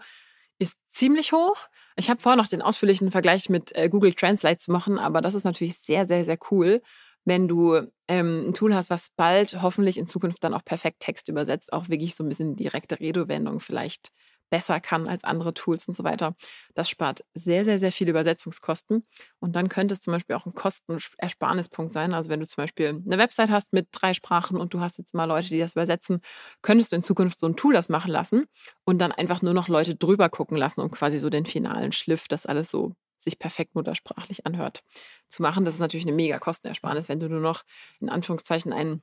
ist 0.59 0.75
ziemlich 0.89 1.31
hoch. 1.31 1.67
Ich 1.95 2.09
habe 2.09 2.21
vor, 2.21 2.35
noch 2.35 2.47
den 2.47 2.61
ausführlichen 2.61 3.11
Vergleich 3.11 3.49
mit 3.49 3.75
äh, 3.75 3.89
Google 3.89 4.13
Translate 4.13 4.57
zu 4.57 4.71
machen, 4.71 4.97
aber 4.99 5.21
das 5.21 5.35
ist 5.35 5.43
natürlich 5.43 5.77
sehr, 5.77 6.07
sehr, 6.07 6.25
sehr 6.25 6.37
cool, 6.51 6.81
wenn 7.25 7.47
du 7.47 7.75
ähm, 8.07 8.47
ein 8.47 8.53
Tool 8.53 8.73
hast, 8.73 8.89
was 8.89 9.09
bald 9.15 9.61
hoffentlich 9.61 9.97
in 9.97 10.07
Zukunft 10.07 10.43
dann 10.43 10.53
auch 10.53 10.63
perfekt 10.63 11.01
Text 11.01 11.27
übersetzt, 11.27 11.73
auch 11.73 11.89
wirklich 11.89 12.15
so 12.15 12.23
ein 12.23 12.29
bisschen 12.29 12.55
direkte 12.55 12.99
Redewendung 12.99 13.59
vielleicht 13.59 14.09
besser 14.49 14.79
kann 14.79 15.07
als 15.07 15.23
andere 15.23 15.53
Tools 15.53 15.87
und 15.87 15.93
so 15.93 16.03
weiter. 16.03 16.35
Das 16.73 16.89
spart 16.89 17.23
sehr, 17.33 17.65
sehr, 17.65 17.79
sehr 17.79 17.91
viele 17.91 18.11
Übersetzungskosten. 18.11 19.05
Und 19.39 19.55
dann 19.55 19.69
könnte 19.69 19.93
es 19.93 20.01
zum 20.01 20.13
Beispiel 20.13 20.35
auch 20.35 20.45
ein 20.45 20.53
Kostenersparnispunkt 20.53 21.93
sein. 21.93 22.13
Also 22.13 22.29
wenn 22.29 22.39
du 22.39 22.47
zum 22.47 22.63
Beispiel 22.63 22.87
eine 22.89 23.17
Website 23.17 23.49
hast 23.49 23.73
mit 23.73 23.87
drei 23.91 24.13
Sprachen 24.13 24.57
und 24.57 24.73
du 24.73 24.79
hast 24.79 24.97
jetzt 24.97 25.13
mal 25.13 25.25
Leute, 25.25 25.49
die 25.49 25.59
das 25.59 25.73
übersetzen, 25.73 26.21
könntest 26.61 26.91
du 26.91 26.95
in 26.97 27.03
Zukunft 27.03 27.39
so 27.39 27.47
ein 27.47 27.55
Tool 27.55 27.73
das 27.73 27.89
machen 27.89 28.11
lassen 28.11 28.45
und 28.85 28.99
dann 28.99 29.11
einfach 29.11 29.41
nur 29.41 29.53
noch 29.53 29.67
Leute 29.67 29.95
drüber 29.95 30.29
gucken 30.29 30.57
lassen, 30.57 30.81
um 30.81 30.91
quasi 30.91 31.19
so 31.19 31.29
den 31.29 31.45
finalen 31.45 31.91
Schliff, 31.91 32.27
das 32.27 32.45
alles 32.45 32.69
so 32.69 32.93
sich 33.17 33.39
perfekt 33.39 33.75
muttersprachlich 33.75 34.45
anhört, 34.45 34.83
zu 35.27 35.41
machen. 35.41 35.65
Das 35.65 35.73
ist 35.73 35.79
natürlich 35.79 36.05
eine 36.05 36.15
mega 36.15 36.37
Kostenersparnis, 36.39 37.09
wenn 37.09 37.19
du 37.19 37.27
nur 37.29 37.39
noch 37.41 37.63
in 37.99 38.09
Anführungszeichen 38.09 38.73
ein 38.73 39.01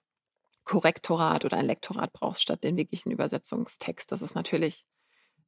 Korrektorat 0.65 1.45
oder 1.45 1.59
ein 1.59 1.67
Lektorat 1.67 2.13
brauchst, 2.13 2.43
statt 2.43 2.65
den 2.65 2.77
wirklichen 2.77 3.11
Übersetzungstext. 3.11 4.11
Das 4.13 4.23
ist 4.23 4.35
natürlich 4.35 4.85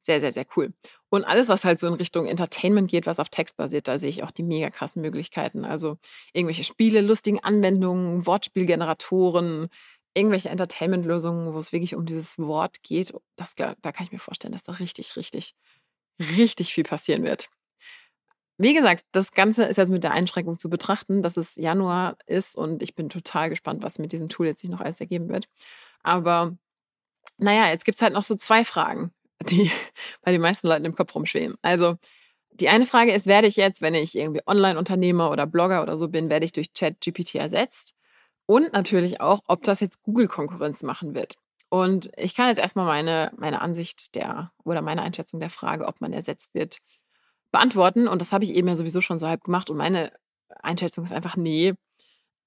sehr, 0.07 0.21
sehr, 0.21 0.33
sehr 0.33 0.47
cool. 0.57 0.73
Und 1.11 1.25
alles, 1.25 1.49
was 1.49 1.65
halt 1.65 1.79
so 1.81 1.87
in 1.87 1.95
Richtung 1.95 2.27
Entertainment 2.27 2.91
geht, 2.91 3.07
was 3.07 3.19
auf 3.19 3.29
Text 3.29 3.57
basiert, 3.57 3.89
da 3.89 3.99
sehe 3.99 4.09
ich 4.09 4.23
auch 4.23 4.31
die 4.31 4.43
mega 4.43 4.71
krassen 4.71 5.03
Möglichkeiten. 5.03 5.65
Also 5.65 5.99
irgendwelche 6.33 6.65
Spiele, 6.65 7.03
lustigen 7.03 7.41
Anwendungen, 7.41 8.27
Wortspielgeneratoren, 8.27 9.69
irgendwelche 10.15 10.49
Entertainment-Lösungen, 10.49 11.53
wo 11.53 11.59
es 11.59 11.73
wirklich 11.73 11.95
um 11.95 12.07
dieses 12.07 12.39
Wort 12.39 12.83
geht. 12.83 13.13
Das, 13.37 13.55
da 13.55 13.75
kann 13.75 14.05
ich 14.05 14.13
mir 14.13 14.19
vorstellen, 14.19 14.53
dass 14.53 14.65
da 14.65 14.73
richtig, 14.73 15.17
richtig, 15.17 15.55
richtig 16.19 16.73
viel 16.73 16.85
passieren 16.85 17.23
wird. 17.23 17.51
Wie 18.59 18.73
gesagt, 18.73 19.05
das 19.13 19.33
Ganze 19.33 19.65
ist 19.65 19.77
jetzt 19.77 19.91
mit 19.91 20.03
der 20.03 20.13
Einschränkung 20.13 20.59
zu 20.59 20.71
betrachten, 20.71 21.23
dass 21.23 21.37
es 21.37 21.57
Januar 21.57 22.17
ist 22.27 22.57
und 22.57 22.83
ich 22.83 22.95
bin 22.95 23.11
total 23.11 23.51
gespannt, 23.51 23.83
was 23.83 23.99
mit 23.99 24.13
diesem 24.13 24.31
Tool 24.31 24.47
jetzt 24.47 24.63
sich 24.63 24.71
noch 24.71 24.81
alles 24.81 25.01
ergeben 25.01 25.29
wird. 25.29 25.47
Aber 26.03 26.57
naja, 27.39 27.69
jetzt 27.69 27.85
gibt 27.85 27.97
es 27.97 28.03
halt 28.03 28.15
noch 28.15 28.25
so 28.25 28.35
zwei 28.35 28.65
Fragen, 28.65 29.13
die 29.43 29.71
bei 30.23 30.33
den 30.33 30.41
meisten 30.41 30.69
Leuten 30.69 30.85
im 30.85 30.95
Kopf 30.95 31.15
rumschweben. 31.15 31.57
Also 31.63 31.97
die 32.61 32.69
eine 32.69 32.87
Frage 32.87 33.13
ist, 33.13 33.27
werde 33.27 33.47
ich 33.49 33.57
jetzt, 33.57 33.83
wenn 33.83 33.95
ich 33.95 34.17
irgendwie 34.17 34.41
Online-Unternehmer 34.47 35.31
oder 35.31 35.47
Blogger 35.47 35.83
oder 35.83 35.99
so 35.99 36.09
bin, 36.09 36.31
werde 36.31 36.47
ich 36.47 36.53
durch 36.53 36.73
ChatGPT 36.73 37.35
ersetzt? 37.35 37.95
Und 38.47 38.73
natürlich 38.73 39.21
auch, 39.21 39.41
ob 39.47 39.63
das 39.63 39.81
jetzt 39.81 40.03
Google-Konkurrenz 40.03 40.83
machen 40.83 41.15
wird. 41.15 41.35
Und 41.69 42.11
ich 42.17 42.35
kann 42.35 42.49
jetzt 42.49 42.59
erstmal 42.59 42.87
meine, 42.87 43.33
meine 43.37 43.61
Ansicht 43.61 44.15
der 44.15 44.53
oder 44.65 44.83
meine 44.83 45.03
Einschätzung 45.03 45.41
der 45.41 45.51
Frage, 45.51 45.87
ob 45.87 46.01
man 46.01 46.13
ersetzt 46.13 46.55
wird, 46.55 46.79
beantworten. 47.51 48.07
Und 48.09 48.23
das 48.23 48.33
habe 48.33 48.45
ich 48.45 48.55
eben 48.55 48.69
ja 48.69 48.77
sowieso 48.77 49.01
schon 49.01 49.19
so 49.19 49.27
halb 49.27 49.43
gemacht. 49.45 49.69
Und 49.69 49.77
meine 49.77 50.13
Einschätzung 50.63 51.05
ist 51.05 51.13
einfach, 51.13 51.37
nee. 51.37 51.75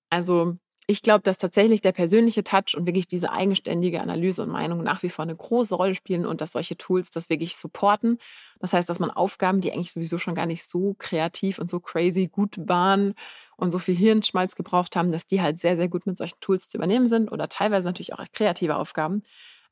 Also 0.10 0.58
ich 0.90 1.04
glaube, 1.04 1.22
dass 1.22 1.38
tatsächlich 1.38 1.82
der 1.82 1.92
persönliche 1.92 2.44
Touch 2.44 2.76
und 2.76 2.88
wirklich 2.88 3.06
diese 3.08 3.32
eigenständige 3.32 4.02
Analyse 4.02 4.42
und 4.42 4.50
Meinung 4.50 4.82
nach 4.82 5.04
wie 5.04 5.12
vor 5.12 5.22
eine 5.22 5.36
große 5.36 5.76
Rolle 5.76 5.94
spielen 5.94 6.26
und 6.26 6.42
dass 6.42 6.54
solche 6.54 6.78
Tools 6.78 7.12
das 7.12 7.30
wirklich 7.30 7.58
supporten. 7.58 8.18
Das 8.60 8.74
heißt, 8.74 8.90
dass 8.90 8.98
man 8.98 9.12
Aufgaben, 9.12 9.62
die 9.62 9.72
eigentlich 9.72 9.92
sowieso 9.92 10.18
schon 10.18 10.34
gar 10.34 10.48
nicht 10.48 10.68
so 10.68 10.96
kreativ 10.98 11.60
und 11.60 11.70
so 11.70 11.80
crazy 11.80 12.26
gut 12.26 12.56
waren 12.58 13.14
und 13.56 13.70
so 13.72 13.78
viel 13.78 13.96
Hirnschmalz 13.96 14.56
gebraucht 14.56 14.96
haben, 14.96 15.12
dass 15.12 15.28
die 15.28 15.44
halt 15.44 15.60
sehr, 15.60 15.78
sehr 15.78 15.90
gut 15.90 16.08
mit 16.08 16.18
solchen 16.18 16.40
Tools 16.40 16.68
zu 16.68 16.78
übernehmen 16.78 17.06
sind 17.06 17.32
oder 17.32 17.48
teilweise 17.48 17.88
natürlich 17.88 18.14
auch 18.14 18.26
kreative 18.34 18.76
Aufgaben. 18.76 19.22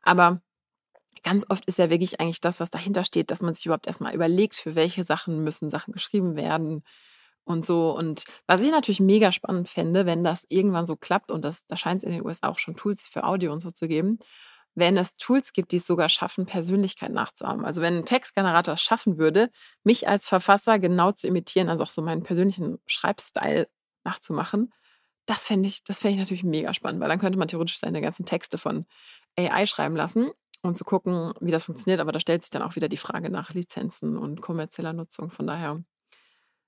Aber 0.03 0.41
ganz 1.23 1.45
oft 1.49 1.65
ist 1.65 1.79
ja 1.79 1.89
wirklich 1.89 2.19
eigentlich 2.19 2.41
das, 2.41 2.59
was 2.59 2.69
dahinter 2.69 3.03
steht, 3.03 3.31
dass 3.31 3.41
man 3.41 3.55
sich 3.55 3.65
überhaupt 3.65 3.87
erstmal 3.87 4.13
überlegt, 4.13 4.53
für 4.53 4.75
welche 4.75 5.03
Sachen 5.03 5.43
müssen 5.43 5.71
Sachen 5.71 5.93
geschrieben 5.93 6.35
werden 6.35 6.83
und 7.47 7.65
so. 7.65 7.95
Und 7.97 8.25
was 8.45 8.61
ich 8.61 8.71
natürlich 8.71 8.99
mega 8.99 9.31
spannend 9.31 9.69
fände, 9.69 10.05
wenn 10.05 10.23
das 10.23 10.45
irgendwann 10.49 10.85
so 10.85 10.95
klappt, 10.95 11.31
und 11.31 11.43
das, 11.45 11.65
da 11.67 11.77
scheint 11.77 12.03
es 12.03 12.07
in 12.07 12.13
den 12.13 12.25
USA 12.25 12.49
auch 12.49 12.59
schon 12.59 12.75
Tools 12.75 13.07
für 13.07 13.23
Audio 13.23 13.53
und 13.53 13.61
so 13.61 13.71
zu 13.71 13.87
geben, 13.87 14.19
wenn 14.75 14.97
es 14.97 15.15
Tools 15.17 15.53
gibt, 15.53 15.71
die 15.71 15.77
es 15.77 15.87
sogar 15.87 16.09
schaffen, 16.09 16.45
Persönlichkeit 16.45 17.11
nachzuahmen. 17.11 17.65
Also 17.65 17.81
wenn 17.81 17.95
ein 17.97 18.05
Textgenerator 18.05 18.75
es 18.75 18.81
schaffen 18.81 19.17
würde, 19.17 19.49
mich 19.83 20.07
als 20.07 20.27
Verfasser 20.27 20.77
genau 20.77 21.13
zu 21.13 21.27
imitieren, 21.27 21.69
also 21.69 21.83
auch 21.83 21.89
so 21.89 22.01
meinen 22.01 22.23
persönlichen 22.23 22.79
Schreibstyle 22.85 23.69
nachzumachen, 24.03 24.71
das 25.25 25.45
fände 25.45 25.67
ich, 25.69 25.83
das 25.83 25.99
fände 25.99 26.15
ich 26.15 26.19
natürlich 26.19 26.43
mega 26.43 26.73
spannend, 26.73 27.01
weil 27.01 27.09
dann 27.09 27.19
könnte 27.19 27.39
man 27.39 27.47
theoretisch 27.47 27.79
seine 27.79 28.01
ganzen 28.01 28.25
Texte 28.25 28.57
von 28.57 28.85
AI 29.37 29.65
schreiben 29.65 29.95
lassen 29.95 30.31
und 30.61 30.77
zu 30.77 30.85
gucken, 30.85 31.33
wie 31.41 31.51
das 31.51 31.65
funktioniert. 31.65 32.01
Aber 32.01 32.11
da 32.11 32.19
stellt 32.19 32.43
sich 32.43 32.51
dann 32.51 32.61
auch 32.61 32.75
wieder 32.75 32.89
die 32.89 32.97
Frage 32.97 33.29
nach 33.29 33.53
Lizenzen 33.53 34.17
und 34.17 34.41
kommerzieller 34.41 34.93
Nutzung. 34.93 35.29
Von 35.31 35.47
daher 35.47 35.83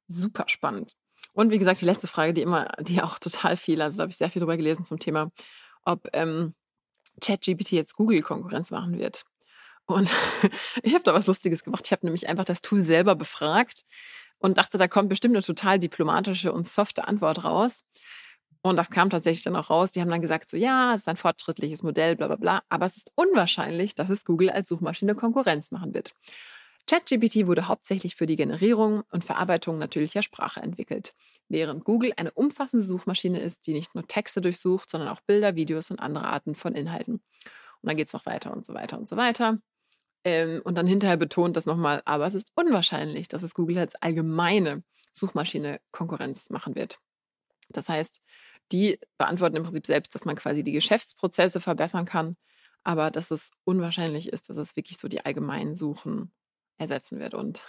super 0.10 0.46
spannend. 0.48 0.94
Und 1.34 1.52
wie 1.52 1.60
gesagt, 1.60 1.80
die 1.82 1.86
letzte 1.86 2.08
Frage, 2.08 2.34
die 2.34 2.42
immer, 2.42 2.68
die 2.82 3.02
auch 3.02 3.20
total 3.20 3.56
viel, 3.56 3.82
also 3.82 3.98
da 3.98 4.02
habe 4.04 4.12
ich 4.12 4.18
sehr 4.18 4.30
viel 4.30 4.42
drüber 4.42 4.58
gelesen 4.58 4.84
zum 4.84 5.00
Thema, 5.00 5.32
ob 5.84 6.10
ähm, 6.14 6.54
ChatGPT 7.22 7.72
jetzt 7.72 7.96
Google 7.96 8.22
Konkurrenz 8.22 8.72
machen 8.72 8.98
wird. 8.98 9.24
Und 9.86 10.12
ich 10.84 10.94
habe 10.94 11.04
da 11.04 11.14
was 11.14 11.28
Lustiges 11.28 11.64
gemacht. 11.64 11.84
Ich 11.86 11.92
habe 11.92 12.06
nämlich 12.06 12.28
einfach 12.28 12.46
das 12.46 12.62
Tool 12.62 12.82
selber 12.82 13.16
befragt 13.16 13.84
und 14.40 14.58
dachte, 14.58 14.78
da 14.78 14.88
kommt 14.88 15.10
bestimmt 15.10 15.36
eine 15.36 15.44
total 15.44 15.80
diplomatische 15.80 16.52
und 16.52 16.68
softe 16.68 17.08
Antwort 17.08 17.44
raus. 17.44 17.84
Und 18.62 18.76
das 18.76 18.90
kam 18.90 19.10
tatsächlich 19.10 19.44
dann 19.44 19.56
auch 19.56 19.70
raus. 19.70 19.92
Die 19.92 20.02
haben 20.02 20.10
dann 20.10 20.22
gesagt, 20.22 20.50
so 20.50 20.58
ja, 20.58 20.94
es 20.94 21.02
ist 21.02 21.08
ein 21.08 21.16
fortschrittliches 21.16 21.84
Modell, 21.84 22.16
bla 22.16 22.28
bla 22.28 22.36
bla. 22.36 22.62
Aber 22.70 22.86
es 22.86 22.98
ist 22.98 23.12
unwahrscheinlich, 23.16 23.96
dass 23.96 24.10
es 24.10 24.26
Google 24.26 24.50
als 24.50 24.68
Suchmaschine 24.70 25.16
Konkurrenz 25.16 25.72
machen 25.72 25.94
wird. 25.94 26.14
ChatGPT 26.90 27.46
wurde 27.46 27.68
hauptsächlich 27.68 28.16
für 28.16 28.26
die 28.26 28.36
Generierung 28.36 29.04
und 29.12 29.24
Verarbeitung 29.24 29.78
natürlicher 29.78 30.24
Sprache 30.24 30.60
entwickelt, 30.60 31.14
während 31.48 31.86
Google 31.86 32.14
eine 32.18 32.32
umfassende 32.32 32.84
Suchmaschine 32.84 33.40
ist, 33.40 33.68
die 33.68 33.74
nicht 33.74 33.94
nur 33.94 34.08
Texte 34.08 34.42
durchsucht, 34.42 34.90
sondern 34.90 35.10
auch 35.10 35.22
Bilder, 35.22 35.56
Videos 35.56 35.92
und 35.92 36.00
andere 36.00 36.26
Arten 36.26 36.56
von 36.56 36.74
Inhalten. 36.74 37.16
Und 37.82 37.84
dann 37.84 37.96
geht 37.96 38.08
es 38.08 38.14
noch 38.14 38.26
weiter 38.26 38.52
und 38.52 38.66
so 38.66 38.74
weiter 38.74 38.98
und 38.98 39.08
so 39.08 39.18
weiter. 39.18 39.60
Ähm, 40.24 40.62
und 40.64 40.80
dann 40.80 40.88
hinterher 40.88 41.18
betont 41.18 41.56
das 41.58 41.68
nochmal, 41.68 42.02
aber 42.06 42.26
es 42.26 42.34
ist 42.34 42.52
unwahrscheinlich, 42.56 43.28
dass 43.28 43.44
es 43.44 43.54
Google 43.54 43.78
als 43.78 43.94
allgemeine 43.94 44.84
Suchmaschine 45.14 45.80
Konkurrenz 45.92 46.50
machen 46.50 46.74
wird. 46.74 46.98
Das 47.70 47.88
heißt, 47.88 48.20
die 48.72 49.00
beantworten 49.20 49.58
im 49.58 49.64
Prinzip 49.64 49.86
selbst, 49.86 50.16
dass 50.16 50.26
man 50.26 50.36
quasi 50.36 50.64
die 50.64 50.72
Geschäftsprozesse 50.72 51.62
verbessern 51.62 52.06
kann, 52.06 52.36
aber 52.84 53.12
dass 53.12 53.30
es 53.30 53.52
unwahrscheinlich 53.64 54.34
ist, 54.34 54.50
dass 54.50 54.58
es 54.58 54.76
wirklich 54.76 54.98
so 54.98 55.08
die 55.08 55.24
allgemeinen 55.24 55.76
Suchen 55.76 56.32
ersetzen 56.80 57.20
wird. 57.20 57.36
Und 57.36 57.66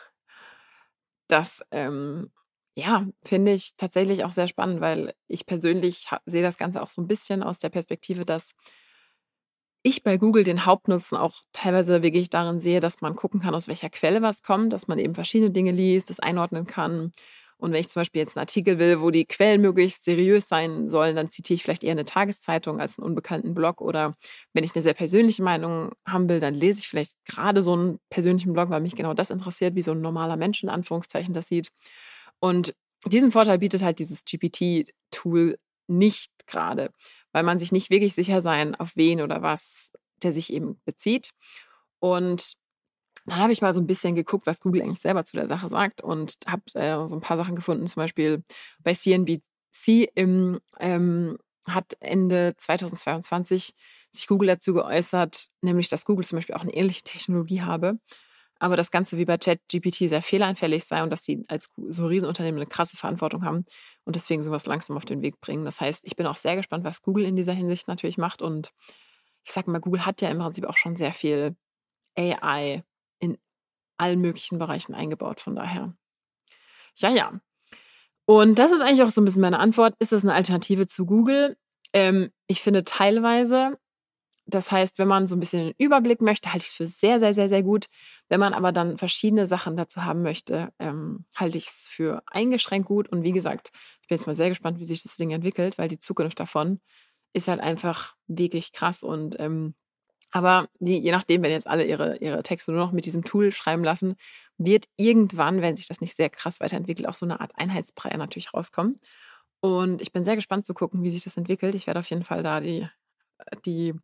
das, 1.29 1.62
ähm, 1.70 2.31
ja, 2.77 3.07
finde 3.25 3.53
ich 3.53 3.77
tatsächlich 3.77 4.25
auch 4.25 4.31
sehr 4.31 4.49
spannend, 4.49 4.81
weil 4.81 5.14
ich 5.29 5.46
persönlich 5.46 6.07
sehe 6.27 6.42
das 6.42 6.57
Ganze 6.59 6.83
auch 6.83 6.88
so 6.88 7.01
ein 7.03 7.09
bisschen 7.09 7.42
aus 7.42 7.59
der 7.59 7.68
Perspektive, 7.70 8.25
dass 8.25 8.53
ich 9.83 10.03
bei 10.03 10.18
Google 10.18 10.44
den 10.44 10.66
Hauptnutzen 10.66 11.16
auch 11.16 11.35
teilweise 11.53 12.03
wirklich 12.03 12.29
darin 12.31 12.61
sehe, 12.61 12.81
dass 12.81 13.01
man 13.01 13.16
gucken 13.16 13.40
kann, 13.40 13.55
aus 13.55 13.68
welcher 13.68 13.88
Quelle 13.90 14.20
was 14.23 14.42
kommt, 14.42 14.73
dass 14.73 14.88
man 14.88 14.99
eben 14.99 15.14
verschiedene 15.14 15.51
Dinge 15.53 15.73
liest, 15.73 16.11
das 16.11 16.20
einordnen 16.20 16.66
kann 16.66 17.12
und 17.61 17.73
wenn 17.73 17.81
ich 17.81 17.90
zum 17.90 18.01
Beispiel 18.01 18.20
jetzt 18.20 18.37
einen 18.37 18.42
Artikel 18.42 18.79
will, 18.79 19.01
wo 19.01 19.11
die 19.11 19.27
Quellen 19.27 19.61
möglichst 19.61 20.05
seriös 20.05 20.49
sein 20.49 20.88
sollen, 20.88 21.14
dann 21.14 21.31
zitiere 21.31 21.57
ich 21.57 21.62
vielleicht 21.62 21.85
eher 21.85 21.92
eine 21.92 22.05
Tageszeitung 22.05 22.81
als 22.81 22.99
einen 22.99 23.07
unbekannten 23.07 23.55
Blog. 23.55 23.81
Oder 23.81 24.16
wenn 24.55 24.64
ich 24.64 24.75
eine 24.75 24.83
sehr 24.83 24.94
persönliche 24.94 25.42
Meinung 25.42 25.92
haben 26.07 26.29
will, 26.29 26.40
dann 26.40 26.55
lese 26.55 26.81
ich 26.81 26.88
vielleicht 26.88 27.12
gerade 27.27 27.62
so 27.62 27.75
einen 27.75 27.99
persönlichen 28.09 28.53
Blog, 28.55 28.70
weil 28.70 28.81
mich 28.81 28.96
genau 28.96 29.14
das 29.14 29.31
interessiert, 29.31 29.75
wie 29.75 29.83
so 29.83 29.92
ein 29.92 30.01
normaler 30.01 30.37
Mensch 30.37 30.62
in 30.62 30.70
Anführungszeichen 30.70 31.35
das 31.35 31.49
sieht. 31.49 31.68
Und 32.40 32.75
diesen 33.07 33.31
Vorteil 33.31 33.59
bietet 33.59 33.83
halt 33.83 33.99
dieses 33.99 34.25
GPT-Tool 34.25 35.59
nicht 35.87 36.31
gerade, 36.46 36.90
weil 37.33 37.42
man 37.42 37.59
sich 37.59 37.73
nicht 37.73 37.90
wirklich 37.90 38.14
sicher 38.14 38.42
sein, 38.42 38.75
auf 38.75 38.96
wen 38.96 39.20
oder 39.20 39.42
was 39.42 39.92
der 40.23 40.33
sich 40.33 40.53
eben 40.53 40.81
bezieht. 40.85 41.31
Und 41.99 42.55
dann 43.26 43.38
habe 43.38 43.52
ich 43.52 43.62
mal 43.62 43.74
so 43.74 43.80
ein 43.80 43.87
bisschen 43.87 44.14
geguckt, 44.14 44.46
was 44.46 44.61
Google 44.61 44.83
eigentlich 44.83 45.00
selber 45.00 45.24
zu 45.24 45.37
der 45.37 45.46
Sache 45.46 45.68
sagt 45.68 46.00
und 46.02 46.35
habe 46.46 46.62
äh, 46.74 47.09
so 47.09 47.14
ein 47.14 47.20
paar 47.20 47.37
Sachen 47.37 47.54
gefunden. 47.54 47.87
Zum 47.87 48.00
Beispiel 48.00 48.42
bei 48.83 48.94
CNBC 48.94 50.11
im, 50.14 50.61
ähm, 50.78 51.38
hat 51.68 51.96
Ende 52.00 52.54
2022 52.56 53.74
sich 54.12 54.26
Google 54.26 54.48
dazu 54.48 54.74
geäußert, 54.74 55.46
nämlich 55.62 55.88
dass 55.88 56.04
Google 56.04 56.24
zum 56.24 56.38
Beispiel 56.38 56.54
auch 56.54 56.62
eine 56.62 56.74
ähnliche 56.74 57.02
Technologie 57.02 57.62
habe, 57.62 57.98
aber 58.59 58.76
das 58.76 58.90
Ganze 58.90 59.18
wie 59.18 59.24
bei 59.24 59.38
ChatGPT 59.38 60.09
sehr 60.09 60.22
fehleranfällig 60.22 60.85
sei 60.85 61.02
und 61.02 61.11
dass 61.11 61.24
sie 61.24 61.44
als 61.48 61.68
so 61.88 62.06
Riesenunternehmen 62.06 62.61
eine 62.61 62.68
krasse 62.68 62.96
Verantwortung 62.96 63.44
haben 63.44 63.64
und 64.04 64.16
deswegen 64.16 64.42
sowas 64.42 64.66
langsam 64.66 64.96
auf 64.96 65.04
den 65.04 65.22
Weg 65.22 65.40
bringen. 65.40 65.64
Das 65.64 65.80
heißt, 65.80 66.00
ich 66.04 66.16
bin 66.16 66.26
auch 66.26 66.37
sehr 66.37 66.56
gespannt, 66.56 66.85
was 66.85 67.02
Google 67.02 67.24
in 67.24 67.37
dieser 67.37 67.52
Hinsicht 67.52 67.88
natürlich 67.88 68.18
macht 68.18 68.42
und 68.42 68.72
ich 69.44 69.52
sage 69.52 69.70
mal, 69.70 69.80
Google 69.80 70.04
hat 70.04 70.20
ja 70.20 70.28
im 70.30 70.38
Prinzip 70.38 70.66
auch 70.66 70.76
schon 70.76 70.96
sehr 70.96 71.12
viel 71.12 71.56
AI 72.16 72.85
allen 74.00 74.20
möglichen 74.20 74.58
Bereichen 74.58 74.94
eingebaut. 74.94 75.40
Von 75.40 75.54
daher. 75.54 75.94
Ja, 76.96 77.10
ja. 77.10 77.40
Und 78.26 78.58
das 78.58 78.72
ist 78.72 78.80
eigentlich 78.80 79.02
auch 79.02 79.10
so 79.10 79.20
ein 79.20 79.24
bisschen 79.24 79.42
meine 79.42 79.58
Antwort. 79.58 79.94
Ist 79.98 80.12
das 80.12 80.22
eine 80.22 80.34
Alternative 80.34 80.86
zu 80.86 81.06
Google? 81.06 81.56
Ähm, 81.92 82.30
ich 82.46 82.62
finde 82.62 82.84
teilweise, 82.84 83.78
das 84.46 84.70
heißt, 84.70 84.98
wenn 84.98 85.08
man 85.08 85.26
so 85.26 85.36
ein 85.36 85.40
bisschen 85.40 85.60
einen 85.60 85.74
Überblick 85.78 86.20
möchte, 86.20 86.52
halte 86.52 86.64
ich 86.64 86.70
es 86.70 86.76
für 86.76 86.86
sehr, 86.86 87.18
sehr, 87.18 87.34
sehr, 87.34 87.48
sehr 87.48 87.62
gut. 87.62 87.86
Wenn 88.28 88.40
man 88.40 88.54
aber 88.54 88.72
dann 88.72 88.98
verschiedene 88.98 89.46
Sachen 89.46 89.76
dazu 89.76 90.04
haben 90.04 90.22
möchte, 90.22 90.72
ähm, 90.78 91.24
halte 91.34 91.58
ich 91.58 91.68
es 91.68 91.88
für 91.88 92.22
eingeschränkt 92.26 92.88
gut. 92.88 93.08
Und 93.08 93.22
wie 93.22 93.32
gesagt, 93.32 93.70
ich 94.02 94.08
bin 94.08 94.16
jetzt 94.16 94.26
mal 94.26 94.36
sehr 94.36 94.48
gespannt, 94.48 94.78
wie 94.78 94.84
sich 94.84 95.02
das 95.02 95.16
Ding 95.16 95.30
entwickelt, 95.30 95.78
weil 95.78 95.88
die 95.88 95.98
Zukunft 95.98 96.38
davon 96.40 96.80
ist 97.32 97.48
halt 97.48 97.60
einfach 97.60 98.14
wirklich 98.26 98.72
krass. 98.72 99.02
Und 99.02 99.38
ähm, 99.38 99.74
Aber 100.33 100.69
je 100.79 101.11
nachdem, 101.11 101.43
wenn 101.43 101.51
jetzt 101.51 101.66
alle 101.66 101.85
ihre, 101.85 102.16
ihre 102.19 102.43
Texte 102.43 102.71
nur 102.71 102.81
noch 102.81 102.93
mit 102.93 103.05
diesem 103.05 103.25
Tool 103.25 103.51
schreiben 103.51 103.83
lassen, 103.83 104.16
wird 104.59 104.87
irgendwann, 104.97 105.61
wenn 105.61 105.77
sich 105.77 105.88
das 105.88 106.01
nicht 106.01 106.16
sehr 106.16 106.31
krass 106.31 106.61
weiterentwickelt, 106.61 107.09
auch 107.09 107.14
so 107.14 107.27
eine 107.27 107.40
Art 107.40 107.53
Einheitsbrei 107.57 108.16
natürlich 108.16 108.55
rauskommen. 108.55 109.01
Und 109.61 110.01
ich 110.01 110.12
bin 110.12 110.25
sehr 110.25 110.37
gespannt 110.37 110.66
zu 110.66 110.75
gucken, 110.75 111.03
wie 111.03 111.11
sich 111.11 111.25
das 111.25 111.37
entwickelt. 111.37 111.75
Ich 111.75 111.87
werde 111.87 112.01
auf 112.01 112.09
jeden 112.09 112.25
Fall 112.25 112.43
da 112.43 112.61
die, 112.61 112.88
die, 113.66 113.95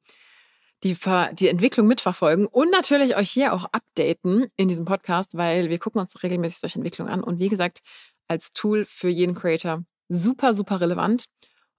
die, 0.82 0.96
die 1.32 1.48
Entwicklung 1.48 1.86
mitverfolgen 1.86 2.46
und 2.46 2.70
natürlich 2.70 3.16
euch 3.16 3.30
hier 3.30 3.52
auch 3.52 3.64
updaten 3.66 4.46
in 4.56 4.68
diesem 4.68 4.84
Podcast, 4.84 5.36
weil 5.36 5.70
wir 5.70 5.78
gucken 5.78 6.00
uns 6.00 6.22
regelmäßig 6.22 6.58
solche 6.58 6.78
Entwicklungen 6.78 7.12
an. 7.12 7.22
Und 7.22 7.38
wie 7.38 7.48
gesagt, 7.48 7.80
als 8.28 8.52
Tool 8.52 8.84
für 8.84 9.08
jeden 9.08 9.34
Creator 9.34 9.84
super, 10.08 10.54
super 10.54 10.80
relevant 10.80 11.26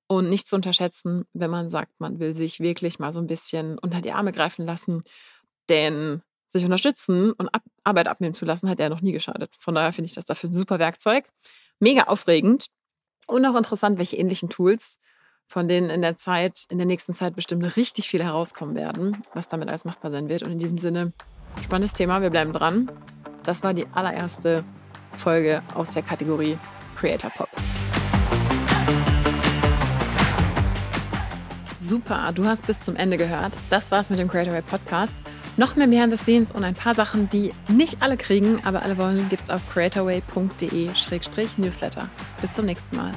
und 0.08 0.30
nicht 0.30 0.48
zu 0.48 0.56
unterschätzen, 0.56 1.26
wenn 1.34 1.50
man 1.50 1.70
sagt, 1.70 2.00
man 2.00 2.20
will 2.20 2.34
sich 2.34 2.60
wirklich 2.60 3.00
mal 3.00 3.13
so 3.13 3.20
ein 3.20 3.28
bisschen 3.28 3.78
unter 3.78 4.02
die 4.02 4.13
Arme 4.13 4.32
greifen 4.32 4.65
lassen. 4.65 5.04
Denn 5.70 6.22
sich 6.50 6.63
unterstützen 6.63 7.34
und 7.34 7.50
Ab 7.50 7.63
Arbeit 7.84 8.08
abnehmen 8.08 8.34
zu 8.34 8.46
lassen, 8.46 8.70
hat 8.70 8.80
ja 8.80 8.89
noch 8.89 9.02
nie 9.02 9.12
geschadet. 9.12 9.54
Von 9.60 9.76
daher 9.76 9.93
finde 9.93 10.08
ich 10.08 10.13
das 10.13 10.26
dafür 10.26 10.50
ein 10.50 10.54
super 10.54 10.80
Werkzeug. 10.80 11.26
Mega 11.80 12.04
aufregend 12.04 12.67
und 13.28 13.46
auch 13.46 13.56
interessant, 13.56 13.98
welche 13.98 14.17
ähnlichen 14.17 14.50
Tools, 14.50 15.00
von 15.48 15.67
denen 15.67 15.89
in 15.89 16.02
der 16.02 16.17
Zeit, 16.17 16.65
in 16.70 16.78
der 16.78 16.88
nächsten 16.88 17.13
Zeit 17.13 17.36
bestimmt 17.36 17.78
richtig 17.78 18.10
viel 18.10 18.24
herauskommen 18.24 18.76
werden, 18.76 19.22
was 19.34 19.48
damit 19.48 19.70
alles 19.70 19.86
machbar 19.86 20.12
sein 20.12 20.28
wird. 20.28 20.43
Und 20.43 20.52
in 20.52 20.60
diesem 20.60 20.78
Sinne, 20.78 21.13
spannendes 21.63 21.93
Thema, 21.93 22.22
wir 22.22 22.30
bleiben 22.30 22.52
dran. 22.52 22.91
Das 23.43 23.63
war 23.63 23.74
die 23.74 23.88
allererste 23.93 24.65
Folge 25.15 25.62
aus 25.76 25.91
der 25.91 26.04
Kategorie 26.04 26.58
Creator 26.98 27.30
Pop. 27.30 27.50
Super, 31.88 32.34
du 32.36 32.43
hast 32.43 32.67
bis 32.67 32.82
zum 32.82 32.97
Ende 32.97 33.15
gehört. 33.15 33.54
Das 33.69 33.91
war's 33.91 34.10
mit 34.10 34.19
dem 34.19 34.28
Creator 34.28 34.52
Way 34.52 34.62
Podcast. 34.62 35.15
Noch 35.56 35.78
mehr 35.78 35.88
Behind 35.88 36.12
the 36.12 36.17
Scenes 36.21 36.52
und 36.52 36.65
ein 36.65 36.76
paar 36.76 36.93
Sachen, 36.93 37.30
die 37.30 37.54
nicht 37.69 38.02
alle 38.02 38.17
kriegen, 38.17 38.60
aber 38.65 38.82
alle 38.82 38.97
wollen, 38.97 39.30
gibt's 39.30 39.50
auf 39.50 39.62
creatorway.de-newsletter. 39.73 42.10
Bis 42.41 42.52
zum 42.52 42.65
nächsten 42.65 42.97
Mal. 42.97 43.13